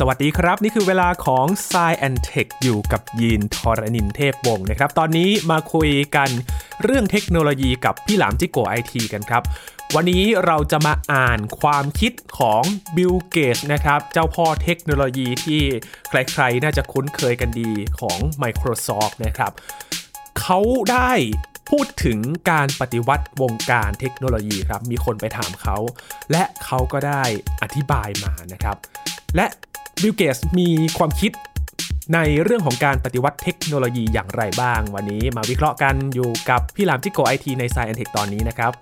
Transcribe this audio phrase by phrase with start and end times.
[0.00, 6.30] สวัสดีครับ นี่คือเวลาของ s ซแอนเทคอยู่กับยีนทรณินเทพวงศ์นะครับ ตอนนี้มาคุยกัน
[6.82, 9.42] เรื่องเทคโนโลยีกับพี่หลามจิ๊กโก๋ไอทีกันครับ
[9.94, 12.62] วันนี้เราจะมาอ่านความคิดของ
[12.96, 15.62] บิลเกตส์นะครับ เจ้าพ่อเทคโนโลยีที่
[16.08, 17.70] ใครๆ น่าจะคุ้นเคยกันดี
[18.00, 19.52] ของ Microsoft นะครับ
[20.40, 20.58] เขา
[20.90, 21.12] ได้
[21.70, 22.18] พูดถึง
[22.50, 25.76] การปฏิวัติวงการเทคโนโลยีครับ มีคนไปถามเขา
[26.30, 27.22] และเขาก็ได้
[27.62, 28.78] อธิบายมานะครับ
[29.36, 29.46] และ
[30.02, 30.68] บิลเกตส์มี
[30.98, 31.32] ความคิด
[32.14, 38.72] ในเรื่องของการปฏิวัติเทคโนโลยีอย่างไรบ้าง วันนี้มาวิเคราะห์กันอยู่กับพี่หลามจิ๊กโก๋ไอทีใน s ซแอนเทคตอนนี้นะครับ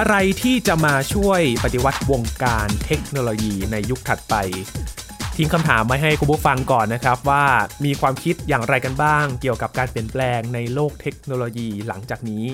[0.00, 4.34] อะไรที่จะมาช่วยปฏิวัติวงการเทคโนโลยีในยุคถัดไป
[5.36, 7.44] ทิ้งคำถามไว้ให้คุณผู้ฟังก่อนนะครับว่า
[7.84, 12.44] มีความคิดอย่างไรกันบ้าง เกี่ยวกับการเปลี่ยนแปลงในโลกเทคโนโลยีหลังจากนี้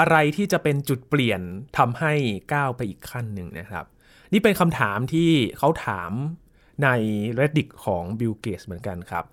[0.00, 1.40] อะไรที่จะเป็นจุดเปลี่ยน
[1.78, 2.12] ทำให้
[2.52, 3.84] ก้าวไปอีกขั้นหนึ่งนะครับ
[4.32, 6.12] นี่เป็นคำถามที่เขาถาม
[6.84, 6.88] ใน
[7.38, 9.24] reddit ของ Bill Gates เหมือนกันครับ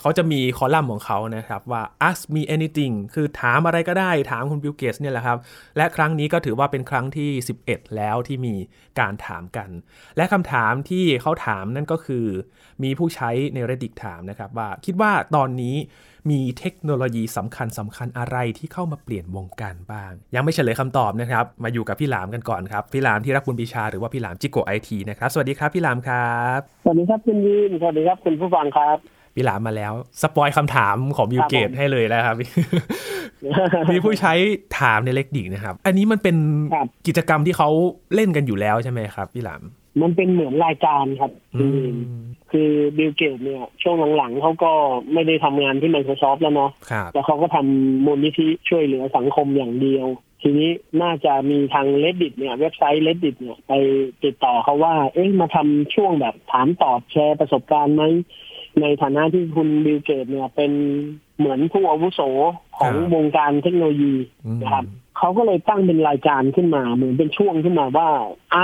[0.00, 5.38] เขาจะมีคอลัมน์ของเขานะครับว่า ask me anything คือถามอะไรก็ได้ถามคุณบิลเกตเนี่ยแหละครับ
[5.76, 7.30] และครั้งนี้ก็ถือว่าเป็นครั้งที่
[7.64, 8.54] 11 แล้วที่มี
[9.00, 9.68] การถามกัน
[10.16, 12.26] และคำถามที่เขาถามนั่นก็คือ
[12.82, 15.76] มีผู้ใช้ใน reddit ถามนะครับว่าคิดว่าตอนนี้
[16.30, 28.98] มีเทคโนโลยีสำคัญสำคัญอะไรที่เข้ามาเปลี่ยนวงการบ้าง ยังไม่เฉลยคำตอบนะครับ มาอยู่กับพี่หลามกันก่อนครับ พี่หลามที่รักบุญปิชาหรือว่าพี่หลามจิ๊กโก๋ไอทีนะครับ สวัสดีครับพี่หลามครับ สวัสดีครับคุณยีนสวัสดีครับคุณผู้ฟังครับ
[29.34, 32.36] พี่หลามมาแล้ว spoil คำถามของบิลเกตส์ให้เลยแล้วครับ
[33.90, 34.32] มีผู้ใช้
[34.80, 36.36] ถามใน reddit นะครับ อันนี้มันเป็น
[36.74, 37.68] ครับกิจกรรมที่เขา
[38.14, 39.62] เล่นกันอยู่แล้วใช่ไหมครับพี่หลาม
[40.02, 41.96] มันเป็นเหมือนรายการครับอืคือ
[42.50, 44.72] คือบิลเกตส์เนี่ย ช่วงหลังๆเขาก็
[45.12, 50.08] ไม่ได้ทำงานที่ Microsoft แล้วเนาะครับแล้วเขาก็ทำมูลนิธิช่วยเหลือสังคมอย่างเดียว
[50.42, 50.70] ทีนี้
[51.02, 53.72] น่าจะมีทาง reddit เนี่ยเว็บไซต์ reddit เนี่ยไป
[54.24, 58.02] ติดต่อเขาว่า เอ๊ะมาทำช่วงแบบถามตอบแชร์ประสบการณ์ไหม
[58.80, 60.72] ในฐานะที่คุณบิลเกตส์เนี่ยเป็น
[61.38, 62.20] เหมือนผู้อาวุโส
[62.78, 64.14] ของวงการเทคโนโลยี
[64.46, 64.84] อืมนะครับ
[65.18, 68.08] เขาก็เลยตั้งเป็นรายการขึ้นมา เหมือนเป็นช่วงขึ้นมาว่า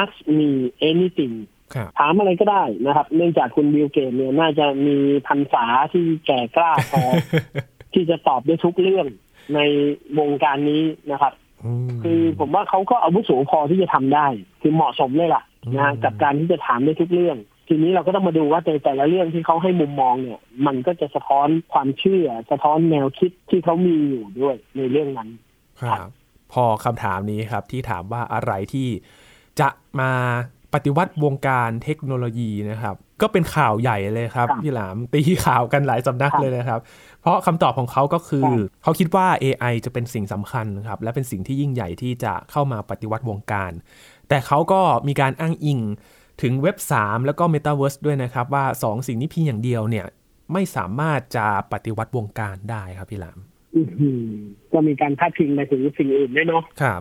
[0.01, 0.51] ask me
[0.91, 1.37] anything
[1.75, 4.97] ครับถามอะไรก็ได้นะครับ เนื่องจากคุณบิลเกตเนี่ยน่าจะมี
[5.29, 7.03] พรรษาที่แก่กล้าพอ
[7.95, 9.07] ที่จะตอบได้ทุกเรื่อง
[9.55, 9.61] ใน
[10.19, 11.33] วงการนี้นะครับ
[11.89, 14.27] มคือผมว่าเขาก็อาวุโสพอที่จะทำได้
[14.61, 15.43] คือเหมาะสมเลยล่ะ
[15.79, 17.37] นะอืมกับการที่จะถามได้ทุกเรื่อง
[17.71, 25.29] ทีนี้เราก็ต้องมาดูว่าในแต่ละเรื่องที่เขาให้มุมมองเนี่ย มันก็จะสะท้อนความเชื่อ สะท้อนแนวคิดที่เขามีอยู่ด้วยในเรื่องนั้น
[25.83, 26.09] ครับ
[26.53, 28.89] พอคำถามนี้ครับที่ถามว่าอะไรที่
[29.61, 29.69] จะ
[30.01, 30.13] มา
[30.75, 36.81] ปฏิวัติวงการเทคโนโลยีนะครับ ก็เป็นข่าวใหญ่เลยครับครับพี่หลามตีข่าวกันหลายสำนักครับเลยนะครับ
[37.21, 43.73] เพราะคำตอบของเขาก็คือครับเขาคิดว่า AI จะเป็นสิ่งสำคัญครับ และเป็นสิ่งที่ยิ่งใหญ่ที่จะเข้ามาปฏิวัติวงการ
[44.29, 45.81] แต่เขาก็มีการอ้างอิง
[46.43, 50.07] ถึงเว็บ 3 แล้วก็ Metaverse ด้วยนะครับ ว่า 2 สิ่งนี้เพียงอย่างเดียวเนี่ย
[50.53, 53.39] ไม่สามารถจะปฏิวัติวงการได้ครับพี่หลาม
[53.75, 54.25] อื้อหือ
[54.73, 57.01] ก็มีการพาดพิงไปถึงสิ่งอื่นด้วยเนาะครับ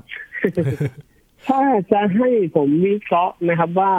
[1.48, 1.62] ถ้า
[1.92, 3.94] จะให้ผมวิเคราะห์นะครับว่า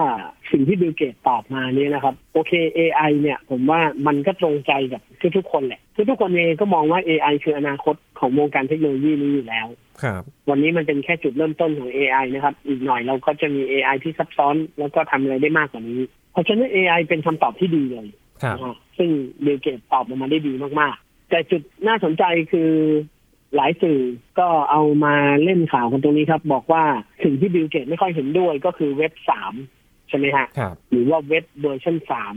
[0.50, 5.02] สิ่งที่บิลเกตตอบมาเนี่ยนะครับ โอเค AI เนี่ย ผมว่ามันก็ตรงใจกับ
[5.36, 9.66] ทุกๆคนแหละทุกๆคนเองก็มองว่า AI คืออนาคตของวงการเทคโนโลยีนี้อยู่แล้ว
[10.02, 16.00] ครับวันนี้มันเป็นแค่จุดเริ่มต้นของ AI นะครับ อีกหน่อยเราก็จะมี AI ที่ซับซ้อน แล้วก็ทำอะไรได้มากกว่านี้
[16.32, 18.08] เพราะฉะนั้น AI เป็นคำตอบที่ดีเลย
[18.42, 19.10] ครับนะฮะซึ่ง
[19.44, 22.70] บิลเกตส์ตอบออกมาได้ดีมากๆ แต่จุดน่าสนใจคือ
[23.56, 24.00] หลายสื่อ
[24.38, 25.14] ก็เอามา
[25.44, 26.84] เล่นข่าวกันตรงนี้ครับ บอกว่า
[27.24, 29.52] สิ่งที่บิลเกตส์ไม่ค่อยเห็นด้วยก็คือเว็บสาม
[30.08, 32.34] ใช่ไหมฮะครับหรือว่าเว็บเวอร์ชันสาม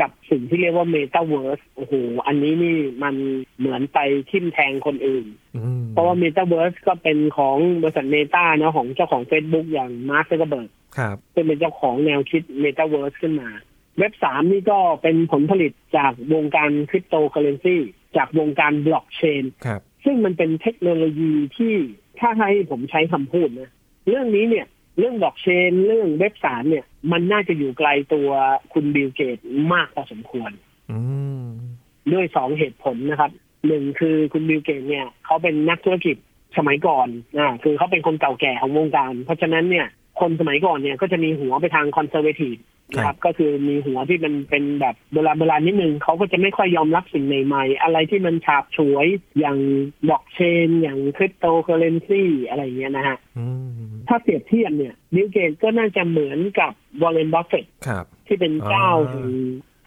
[0.00, 1.94] กับสิ่งที่เรียกว่า Metaverse โอ้โห
[2.26, 3.14] อันนี้นี่มัน
[3.58, 3.98] เหมือนไป
[4.30, 13.50] ทิ่มแทงคนอื่นอืมเพราะว่า Metaverse ก็เป็นของบริษัทเมตาเนาะของเจ้าของ Facebook อย่างมาร์ค z ซ c เบิร์ครับซึ่งเป็นเจ้าของแนวคิด Metaverse ขึ้นมา
[13.98, 17.76] เว็บสามนี่ก็เป็นผลผลิตจากวงการคริปโตเคอเรนซี
[18.16, 21.74] จากวงการบล็อกเชนครับซึ่งมันเป็นเทคโนโลยีที่
[22.20, 23.70] ถ้าให้ผมใช้คำพูดนะ
[24.08, 24.66] เรื่องนี้เนี่ย
[25.00, 28.28] เรื่องบล็อกเชน เรื่องเว็บสามเนี่ย มันน่าจะอยู่ไกลตัว
[28.72, 29.38] คุณบิลเกตส์
[29.72, 30.50] มากพอสมควร
[30.90, 30.98] อื
[31.42, 31.44] ม
[32.12, 33.30] ด้วยสองเหตุผลนะครับ
[33.66, 36.16] หนึ่งคือคุณบิลเกตส์เนี่ย เขาเป็นนักธุรกิจ
[36.58, 37.08] สมัยก่อน
[37.38, 39.86] อ่าคือเขาเป็นคนเก่าแก่ของวงการ เพราะฉะนั้นเนี่ย
[40.20, 42.56] คนสมัยก่อนเนี่ยก็จะมีหัวไปทาง conservative
[42.96, 49.06] นะครับก็คือมีหัวที่มันเป็นแบบโบราณโบราณนิดนึงเขาก็จะไม่ค่อยยอมรับสิ่งใหม่ๆ อะไรที่มันฉาบฉวย
[49.38, 49.58] อย่าง
[50.06, 53.46] บล็อกเชน อย่างคริปโตเคอเรนซีอะไรอย่างเงี้ยนะฮะอื
[53.88, 56.72] มถ้าเปรียบเทียบเนี่ยบิลเกตส์ก็น่าจะเหมือนกับ
[57.02, 59.28] วอร์เรนบัฟเฟตต์ครับที่เป็นเจ้าอ่าแห่ง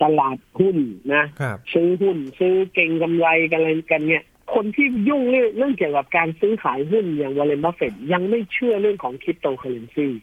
[0.04, 0.78] ตลาดหุ้น
[1.14, 4.24] นะครับซื้อหุ้น ซื้อเก็งกำไรกันอะไรกันเนี่ย
[4.54, 10.14] คนที่ยุ่งเรื่องเรื่องเกี่ยวกับการซื้อขายหุ้นอย่างวอร์เรนบัฟเฟตต์ยังไม่เชื่อเรื่องของคริปโตเคอเรนซีอื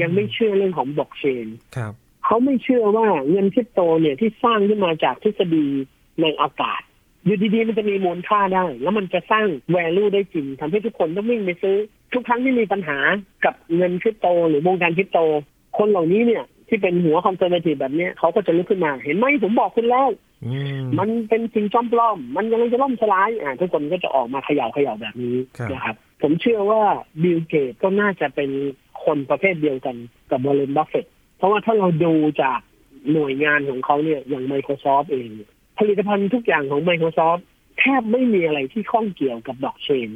[0.00, 1.46] ยังไม่เชื่อเรื่องของบล็อกเชน
[1.76, 1.92] ครับ
[2.24, 5.66] เขาไม่เชื่อว่าเงินคริปโตเนี่ยที่สร้างขึ้นมาจากทฤษฎี
[6.20, 6.80] ในอากาศ
[7.24, 11.76] อยู่ดีๆมันจะมีมูลค่าได้ แล้วมันจะสร้าง value ได้จริงทำให้ทุกคนต้องวิ่งไปซื้อ
[12.12, 12.98] ทุกครั้งที่มีปัญหา
[13.44, 15.18] กับเงินคริปโต หรือวงการคริปโต
[15.78, 20.08] คนเหล่านี้เนี่ยที่เป็นหัว conservative แบบเนี้ยเขาก็จะลุกขึ้นมา เห็นไหมผมบอกคุณแล้ว
[20.44, 26.82] อืมมันเป็นสิ่งจอมปลอม มันกำลังจะล่มสลายอ่าทุกคนก็จะออกมาเขย่าเขย่าแบบนี้ครับนะครับ ผมเชื่อว่า
[27.22, 28.50] บิลเกตส์ก็น่าจะเป็น
[29.04, 29.96] คนประเภทเดียวกัน
[30.30, 31.06] กับวอร์เรนบัฟเฟตต์
[31.36, 32.60] เพราะว่าถ้าเราดูจาก
[33.12, 35.28] หน่วยงานของเขาเนี่ยอย่าง Microsoft เอง
[35.78, 37.42] ผลิตภัณฑ์ทุกอย่างของ Microsoft
[37.80, 40.10] แทบไม่มีอะไรที่ข้องเกี่ยวกับบล็อกเชน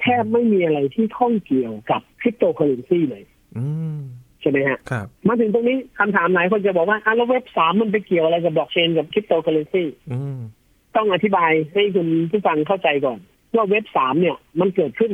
[0.00, 3.24] แทบไม่มีอะไรที่ข้องเกี่ยวกับคริปโตเคอเรนซีเลย
[3.56, 3.66] อื
[3.96, 3.98] ม
[4.40, 10.38] ใช่ไหมฮะครับมาถึงตรงนี้คำถามหลายคนจะบอกว่าอะแล้วเว็บสามมันไปเกี่ยวอะไรกับบล็อกเชนกับคริปโตเคอเรนซีอืม
[10.96, 13.18] ต้องอธิบายให้คุณผู้ฟังเข้าใจก่อน
[13.54, 15.12] ว่าเว็บสามเนี่ยมันเกิดขึ้น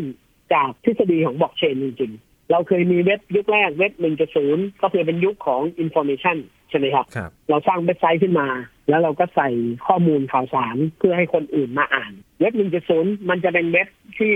[0.52, 6.37] จากทฤษฎีของบล็อกเชนจริงๆ เราเคยมีเว็บยุคแรกเว็บหนึ่งจุดศูนย์ก็คือเป็นยุคของ information
[6.70, 8.49] ใช่ไหมครับครับ เราสร้างเว็บไซต์ขึ้นมา
[8.88, 9.49] แล้วเราก็ใส่
[9.87, 12.52] ข้อมูลข่าวสารเพื่อให้คนอื่นมาอ่าน เว็บ
[12.91, 13.88] 1.0มันจะเป็นเว็บ
[14.19, 14.32] ที่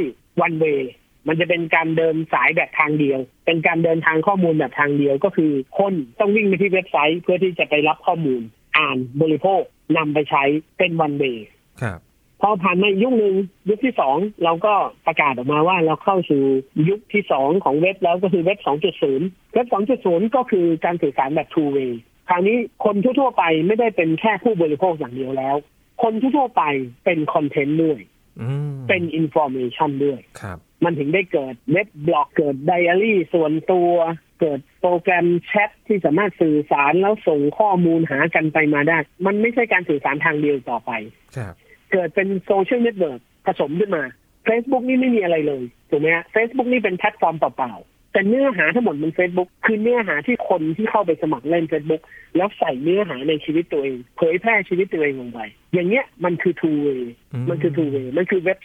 [0.47, 0.81] one way
[1.29, 8.43] มันจะเป็นการเดินสายแบบทางเดียว เป็นการเดินทางข้อมูลแบบทางเดียวก็คือคนต้องวิ่งไปที่เว็บไซต์เพื่อที่จะไปรับข้อมูล
[8.79, 9.63] อ่านบริโภค
[9.97, 10.45] นำไปใช้
[10.79, 11.39] เป็น one way
[11.83, 11.99] ครับ
[12.41, 13.35] พอผ่านมาอีกยุคหนึ่ง
[13.69, 14.75] ยุคที่สองเราก็
[15.07, 16.43] ประกาศออกมาว่าเราเข้าสู่
[16.89, 18.59] ยุคที่สองของเว็บแล้วก็คือเว็บ
[19.07, 19.67] 2.0 เว็บ
[20.03, 21.93] 2.0 ก็คือการสื่อสารแบบ two way
[22.29, 25.57] คราวนี้คนทั่วๆไปไม่ได้เป็นแค่ผู้บริโภคอย่างเดียวแล้ว
[26.03, 26.63] คนทั่วๆไป
[27.05, 28.01] เป็นคอนเทนต์ด้วย
[28.41, 33.93] อืมเป็นอินโฟ a t ชันด้วยครับมันถึงได้เกิดเว็บบล็อกเกิดไดอารี่ส่วนตัว
[34.41, 40.91] เกิดโปรแกรมแชทที่สามารถสื่อสารแล้วส่งข้อมูลหากันไปมาได้ มันไม่ใช่การสื่อสารทางเดียวต่อไป
[41.37, 41.55] ครับ
[41.93, 44.03] เกิดเป็นโซเชียลเน็ตเวิร์กผสมขึ้นมา
[44.49, 52.03] Facebook นี่ไม่มีอะไรเลยถูกไหมฮะ Facebook นี่เป็นแพลตฟอร์มเปล่าๆแต่เนื้อหาทั้งหมดบน Facebook คือเนื้อหาที่คนที่เข้าไปสมัครเล่น Facebook
[52.37, 55.41] แล้วใส่เนื้อหาในชีวิตตัวเอง เผยแพร่ชีวิตตัวเองลงไป
[55.75, 57.03] อย่างเงี้ยมันคือ two way
[57.33, 58.59] อืมมันคือ two way มันคือเว็บ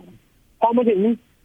[0.00, 1.00] 2.0 พอมาถึง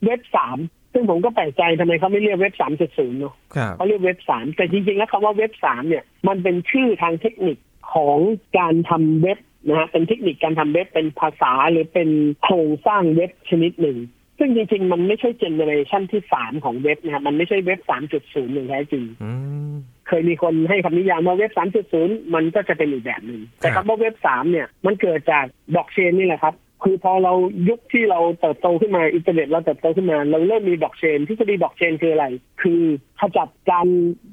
[0.05, 0.21] เว็บ
[0.57, 7.57] 3 ซึ่งผมก็แปลกใจทำไมเขาไม่เรียกเว็บ 3.0 เนอะครับเขาเรียกเว็บสามแต่จริงๆแล้วคำว่าเว็บสามเนี่ย มันเป็นชื่อทางเทคนิค
[7.93, 8.17] ของ
[8.57, 12.09] การทำเว็บ นะฮะเป็นเทคนิคการทำเว็บเป็นภาษาหรือเป็น
[12.43, 13.97] โครงสร้างเว็บชนิดหนึ่ง
[14.39, 19.31] ซึ่งจริง ๆ มันไม่ใช่เจเนอเรชันที่สามของเว็บนะฮะมันไม่ใช่เว็บสามจุดศูนย์อย่างแท้จริงอื
[19.71, 19.73] ม
[20.07, 21.51] เคยมีคนให้คำนิยามว่าเว็บ
[21.93, 27.33] 3.0 มันก็จะเป็นอีกแบบหนึ่งแต่ครับคำว่าเว็บ 3 เนี่ย มันเกิดจากบล็อกเชนนี่แหละครับ คือพอเรา
[27.69, 32.25] ยุคที่เราเติบโตขึ้นมาอินเทอร์เน็ตเราเติบโตขึ้นมา เราเริ่มมีบล็อกเชนทฤษฎีบล็อกเชนคืออะไร
[32.61, 32.81] คือ
[33.19, 33.87] ขจัดการ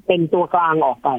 [0.07, 1.09] เป็นตัวกลางออกไป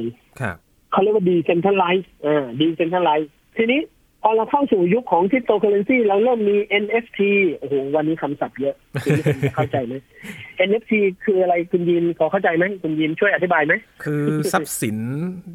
[0.41, 0.57] ครับ
[0.93, 3.27] เขาเรียกว่า decentralize อ่า decentralize
[3.57, 3.81] ทีนี้
[4.23, 7.21] พอเราเข้าสู่ยุคของคริปโตเคอเรนซีเราเริ่มมี NFT
[7.57, 8.75] โอ้โหวันนี้คำศัพท์เยอะ
[9.05, 9.95] คุณผู้ชมจะเข้าใจไหม
[10.69, 10.93] NFT
[11.25, 13.73] คืออะไรคุณยินพอเข้าใจไหมคุณยินช่วยอธิบายไหม
[14.05, 14.99] คือทรัพย์สิน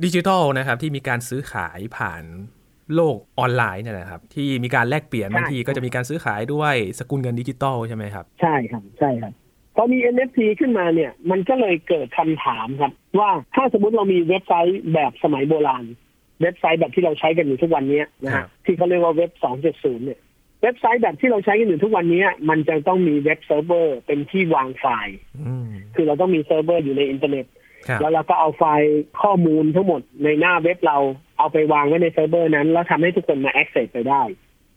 [0.05, 2.23] ดิจิทัลนะครับ ที่มีการซื้อขายผ่าน
[2.95, 9.33] โลกออนไลน์เนี่ยนะครับ ที่มีการแลกเปลี่ยนใช่บางทีก็จะมีการซื้อขายด้วยสกุลเงินดิจิตอลใช่ไหมครับ ใช่ครับใช่ครับ
[9.75, 15.85] พอมี NFT ขึ้นมาเนี่ย มันก็เลยเกิดคำถามครับ ว่าถ้าสมมติเรามีเว็บไซต์แบบสมัยโบราณ
[16.41, 19.31] เว็บไซต์แบบที่เราใช้กันอยู่ทุกวันนี้นะครัฮะบที่เขาเรียกว่าเว็บ
[19.67, 20.19] 2.0 เนี่ย
[20.61, 27.45] เว็บไซต์แบบที่เราใช้กันอยู่ทุกวันนี้มันจะต้องมีเว็บเซิร์ฟเวอร์เป็นที่วางไฟล์อืมคือเราต้องมีเซิร์ฟเวอร์อยู่ในอินเทอร์เน็ต
[27.87, 28.89] ครับแล้วเราก็เอาไฟล์
[29.21, 30.97] ข้อมูลทั้งหมดในหน้าเว็บเรา
[31.37, 34.23] เอาไปวางไว้ในเซิร์ฟเวอร์นั้น แล้วทำให้ทุกคนมา access ไปได้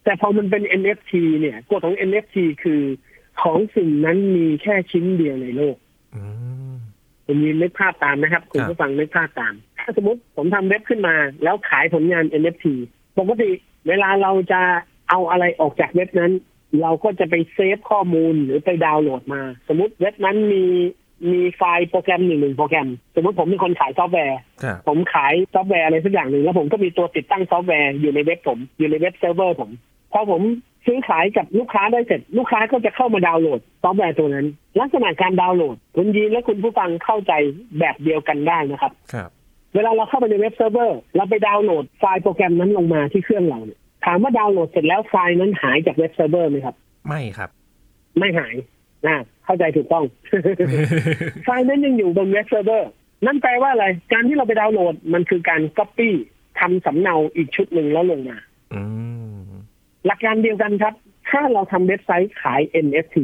[0.05, 2.83] แต่พอมันเป็น NFT เนี่ยกฎของ NFT คือ
[3.43, 5.77] ของสิ่งนั้นมีแค่ชิ้นเดียวในโลก
[6.15, 6.23] อื
[6.59, 6.60] ม
[7.31, 12.67] คุณยินนึกภาพตามนะครับ คุณครับผู้ฟังนึกภาพตาม ถ้าสมมติผมทำเว็บขึ้นมา แล้วขายผลงาน NFT
[13.19, 13.51] ปกติ
[13.89, 14.61] เวลาเราจะ
[15.11, 16.33] เอาอะไรออกจากเว็บนั้น
[16.83, 20.65] เราก็จะไปเซฟข้อมูลหรือไปดาวน์โหลดมา สมมติเว็บนั้นมี
[21.33, 29.71] มีไฟล์โปรแกรมหนึ่งหนึ่งโปรแกรม สมมติผมเป็นคนขายซอฟต์แวร์ครับผมขายซอฟต์แวร์อะไรสักอย่างหนึ่งแล้วผมก็มีตัวติดตั้งซอฟต์แวร์อยู่ในเว็บผม อยู่ในเว็บเซิร์ฟเวอร์ผม
[30.13, 30.43] พอผม
[30.87, 34.47] ซื้อขายกับลูกค้าได้เสร็จ ลูกค้าก็จะเข้ามาดาวน์โหลดซอฟต์แวร์ตัวนั้น
[34.79, 37.33] ลักษณะการดาวน์โหลดคุณยินและคุณผู้ฟังเข้าใจ
[37.79, 39.31] แบบเดียวกันได้นะครับ ครับ
[39.75, 46.75] เวลาเราเข้าไปในเว็บเซิร์ฟเวอร์ เราไปดาวน์โหลดไฟล์โปรแกรมนั้นลงมาที่เครื่องเราเนี่ยถามว่าดาวน์โหลดเสร็จแล้วไฟล์นั้นหายจากเว็บเซิร์ฟเวอร์ไหมครับ
[47.09, 47.51] ไม่ครับ
[48.19, 48.55] ไม่หาย
[49.07, 50.05] นะเข้าใจถูกต้อง
[51.45, 52.91] ไฟล์นั้นยังอยู่บนเว็บเซิร์ฟเวอร์
[53.27, 56.11] นั่นแปลว่าอะไร การที่เราไปดาวน์โหลดมันคือการ Copy
[56.61, 58.37] ทำสำเนาอีกชุดหนึ่งแล้วลงมา
[58.75, 58.83] อื
[59.43, 59.49] ม
[60.07, 60.95] หลักการเดียวกันครับ
[61.31, 63.17] ถ้าเราทำเว็บไซต์ขาย NFT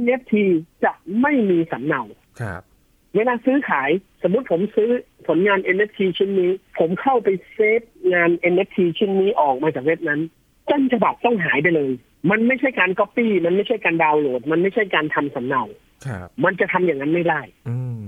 [0.00, 0.32] NFT
[0.84, 2.02] จะไม่มีสำเนา
[2.40, 2.62] ครับ
[3.16, 3.90] เวลาซื้อขาย
[4.22, 4.90] สมมุติผมซื้อ
[5.28, 7.80] ผลงาน NFT ชิ้นนี้ ผมเข้าไปเซฟ
[8.14, 10.20] งาน NFT ชิ้นนี้ออกมาจากเว็บนั้น
[10.70, 11.92] ต้นฉบับต้องหายไปเลย
[12.30, 15.64] มันไม่ใช่การก๊อปปี้มันไม่ใช่การดาวน์โหลด มันไม่ใช่การทำสำเนา
[16.06, 18.02] ครับมันจะทำอย่างนั้นไม่ได้อืม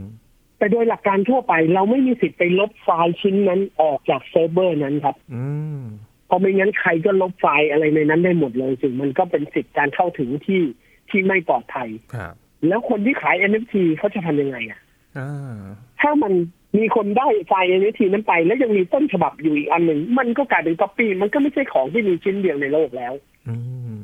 [0.59, 5.45] แต่โดยหลักการทั่วไปเราไม่มีสิทธิ์ไปลบไฟล์ชิ้นนั้นออกจากเซิร์ฟเวอร์นั้นครับอื
[5.79, 5.83] ม
[6.27, 10.63] เพราะไม่งั้นใครก็ลบไฟล์อะไรในนั้นได้หมดเลย ซึ่งมันก็เป็นสิทธิ์การเข้าถึงที่
[11.11, 12.35] ที่ไม่ปลอดภัยครับ
[12.69, 14.81] แล้วคนที่ขาย NFT เขาจะทำยังไงอะ
[15.19, 15.57] อ่า
[16.01, 16.33] ถ้ามัน
[16.79, 23.13] มีคนได้ไฟล์ NFT นั้นไป แล้วยังมีต้นฉบับอยู่อีกอันหนึ่ง มันก็กลายเป็นก๊อปปี้มันก็ไม่ใช่ของที่มีชิ้นเดียวในโลกแล้ว
[23.49, 23.55] อื
[23.95, 23.97] ม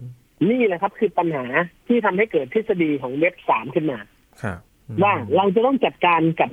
[0.51, 1.45] นี่แหละครับ คือปัญหา
[1.87, 3.99] ที่ทำให้เกิดทฤษฎีของเว็บสามขึ้นมา
[4.43, 6.51] ครับอืมว่าเราจะต้องจัดการกับ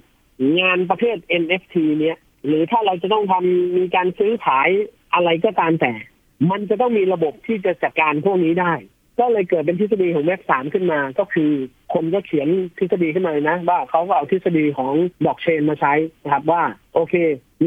[0.61, 4.69] งานประเภท NFT เนี้ยหรือถ้าเราจะต้องทำมีการซื้อขาย
[5.13, 5.93] อะไรก็ตามแต่
[6.51, 8.73] มันจะต้องมีระบบที่จะจัดการพวกนี้ได้
[9.19, 11.51] ก็เลยเกิดเป็นทฤษฎีของเว็บสามขึ้นมา ก็คือ
[11.93, 12.47] คนก็เขียน
[12.77, 16.61] ทฤษฎีขึ้นมาเลยนะ ว่าเขาก็เอาทฤษฎีของบล็อกเชนมาใช้นะครับว่า
[16.93, 17.15] โอเค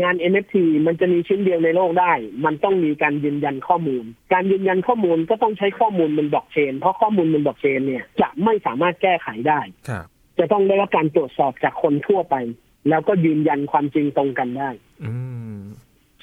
[0.00, 0.56] งาน NFT
[0.86, 2.12] มันจะมีชิ้นเดียวในโลกได้
[2.44, 10.06] มันต้องมีการยืนยันข้อมูล การยืนยันข้อมูลก็ต้องใช้ข้อมูลบนบล็อกเชน เพราะข้อมูลบนบล็อกเชนเนี่ยจะไม่สามารถแก้ไขได้ครับ
[10.38, 12.34] จะต้องได้รับการตรวจสอบจากคนทั่วไป
[12.88, 14.70] แล้วก็ยืนยันความจริงตรงกันได้
[15.04, 15.12] อื
[15.54, 15.56] ม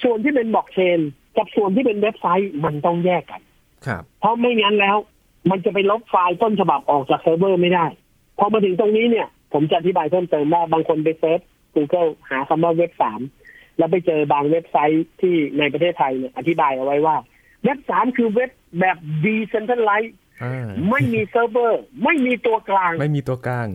[0.03, 0.99] ส่วนที่เป็นบล็อกเชน
[1.37, 3.41] กับส่วนที่เป็นเว็บไซต์มันต้องแยกกัน
[3.85, 4.97] ครับเพราะไม่งั้นแล้ว
[5.49, 7.85] มันจะไปลบไฟล์ต้นฉบับออกจากเซิร์ฟเวอร์ไม่ได้
[8.39, 11.41] พอมาถึงตรงนี้เนี่ย ผมจะอธิบายเพิ่มเติมว่าบางคนไป search
[11.75, 13.21] Google หาคำว่าเว็บสาม
[13.77, 17.15] แล้วไปเจอบางเว็บไซต์ที่ในประเทศไทยเนี่ยอธิบายเอาไว้ว่า
[17.63, 23.67] เว็บสามคือเว็บแบบ decentralized อ่าไม่มีเซิร์ฟเวอร์ ไม่มีตัวกลาง ไม่มีตัวกลาง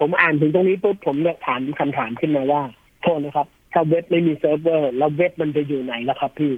[0.00, 2.62] ผมอ่านถึงตรงนี้ปุ๊บผมเนี่ยถามคำถามขึ้นมาว่า
[3.02, 6.52] โทษนะครับ ถ้าเว็บไม่มีเซิร์ฟเวอร์ แล้วเว็บมันจะอยู่ไหนล่ะครับพี่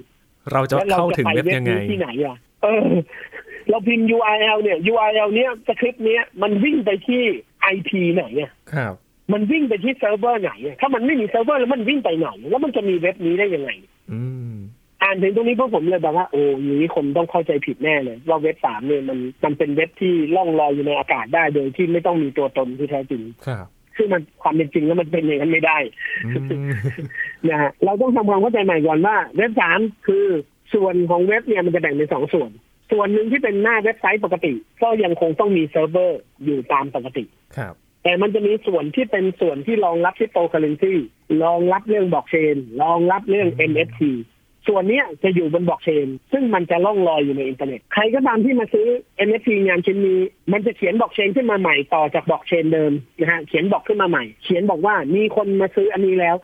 [0.51, 2.89] เราจะแล้วเราเข้าจะถึงไปเว็บเว็บยังไงนี้ที่ไหนอะเออ
[3.69, 7.23] เราพิมพ์ URL เนี่ย URL เนี้ยสคริปต์เนี้ยมันวิ่งไปที่
[7.75, 8.93] IP ไหนอะครับ
[9.33, 13.69] มันวิ่งไปที่เซิร์ฟเวอร์ไหนอะถ้ามันไม่มีเซิร์ฟเวอร์แล้วมันวิ่งไปไหน แล้วมันจะมีเว็บนี้ได้ยังไง
[14.11, 14.21] อื
[14.53, 14.55] ม
[15.01, 23.65] อ่านถึงตรงนี้ปุ๊บผมเลยแบบว่าโอ้อย่างนี้คนต้องเข้าใจผิดแน่เลยว่าเว็บสามเนี่ยมันมันเป็นเว็บที่ล่องลอยอยู่ในอากาศได้โดยที่ไม่ต้องมีตัวตนที่แท้จริงครับ
[23.97, 25.77] ซึ่งมันความเป็นจริงแล้วมันเป็นอย่างนั้นไม่ได้
[26.25, 26.65] อืม
[27.49, 30.25] นะฮะเราต้องทำความเข้าใจใหม่ก่อนว่า เว็บสามคือ
[30.73, 32.51] ส่วนของเว็บเนี่ยมันจะแบ่งเป็นสองส่วน
[32.91, 37.23] ส่วนหนึ่งที่เป็นหน้าเว็บไซต์ปกติ ก็ยังคงต้องมีเซิร์ฟเวอร์อยู่ตามปกติ
[37.57, 37.73] ครับ
[38.03, 40.93] แต่มันจะมีส่วนที่เป็นส่วนที่รองรับคริปโตเคอเรนซี
[41.43, 44.01] รองรับเรื่องบล็อกเชนรองรับเรื่อง NFT
[44.67, 48.87] ส่วนเนี้ยจะอยู่บนบล็อกเชน ซึ่งมันจะล่องลอยอยู่ในอินเทอร์เน็ต ใครก็ตามที่มาซื้อ
[49.27, 50.19] NFT งานชิ้นนี้
[50.51, 56.35] มันจะเขียนบล็อกเชนขึ้นมาใหม่ต่อจากบล็อกเชนเดิมนะฮะ เขียนบล็อกขึ้นมาใหม่ เขียนบอกว่ามีคนมาซื้ออันนี้แล้ว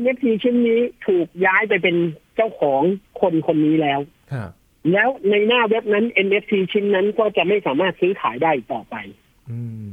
[0.00, 1.96] NFT ชิ้นนี้ถูกย้ายไปเป็น
[2.36, 2.82] เจ้าของ
[3.20, 4.00] คนคนนี้แล้ว
[4.32, 4.50] ครับ
[4.92, 8.96] แล้วในหน้าเว็บนั้น NFT ชิ้นนั้นก็จะไม่สามารถซื้อขายได้อีกต่อไป
[9.50, 9.88] อืม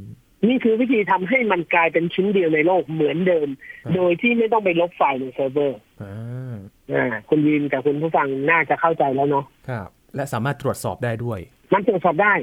[0.48, 3.48] นี่คือวิธีทำให้มันกลายเป็นชิ้นเดียวในโลกเหมือนเดิม
[3.84, 6.56] ครับโดยที่ไม่ต้องไปลบไฟล์ในเซิร์ฟเวอร์อ่า
[6.92, 11.40] อ่าคุณยินกับคุณผู้ฟังน่าจะเข้าใจแล้วเนาะครับ และสามารถตรวจสอบได้ด้วย
[11.72, 12.34] มันตรวจสอบได้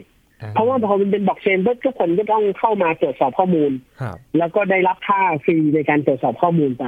[0.41, 6.85] อะเพราะว่าพอมันเป็นบล็อกเชนปุ๊บทุกคนก็ต้องเข้ามาตรวจสอบข้อมูลครับแล้วก็ได้รับค่า fee ในการตรวจสอบข้อมูลไป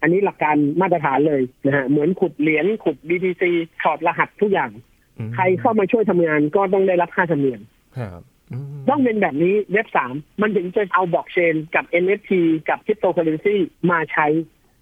[0.00, 3.42] ืมอันนี้หลักการมาตรฐานเลยนะฮะเหมือนขุดเหรียญขุด BTC
[3.82, 4.70] ถอดรหัสทุกอย่าง
[5.18, 7.60] อืมใครเข้ามาช่วยทำงานก็ต้องได้รับค่าธรรมเนียม
[7.98, 12.30] ครับอืมต้องเป็นแบบนี้เว็บสามมันถึงจะเอาบล็อกเชนกับ NFT
[12.68, 13.56] กับคริปโตเคอเรนซี
[13.90, 14.26] มาใช้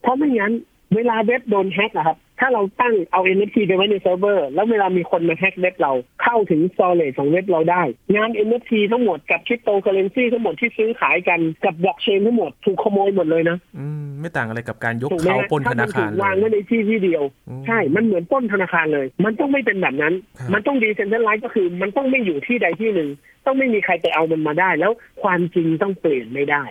[0.03, 0.53] เพราะไม่งั้น
[0.95, 7.83] เวลาเว็บโดนแฮกนะครับ ถ้าเราตั้งเอา NFT ไปไว้ในเซิร์ฟเวอร์ แล้วเวลามีคนมาแฮกเว็บเราเข้าถึง storage ของเว็บเราได้
[8.15, 23.09] งาน NFT ทั้งหมดกับคริปโตเคอเรนซีทั้งหมดที่ซื้อขายกันกับบล็อกเชนทั้งหมดถูกขโมยหมดเลยนะอืมไม่ต่างอะไรกับการยกถูกไหมฮะ เขาปล้นธนาคารเลย ถ้ามันถูกวางไว้ในที่ที่เดียวอืมใช่ มันเหมือนปล้นธนาคารเลย มันต้องไม่เป็นแบบนั้นครับมันต้อง decentralized ก็คือมันต้องไม่อยู่ที่ใดที่หนึ่ง
[23.47, 26.65] ต้องไม่มีใครไปเอามันมาได้ แล้วความจริงต้องเปลี่ยนไม่ได้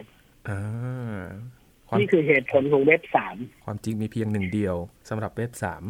[0.50, 0.62] อ่า
[1.19, 1.54] ความ
[2.00, 4.75] นี่คือเหตุผลของเว็บสามความจริงมีเพียงหนึ่งเดียว
[5.10, 5.84] สำหรับเว็บสาม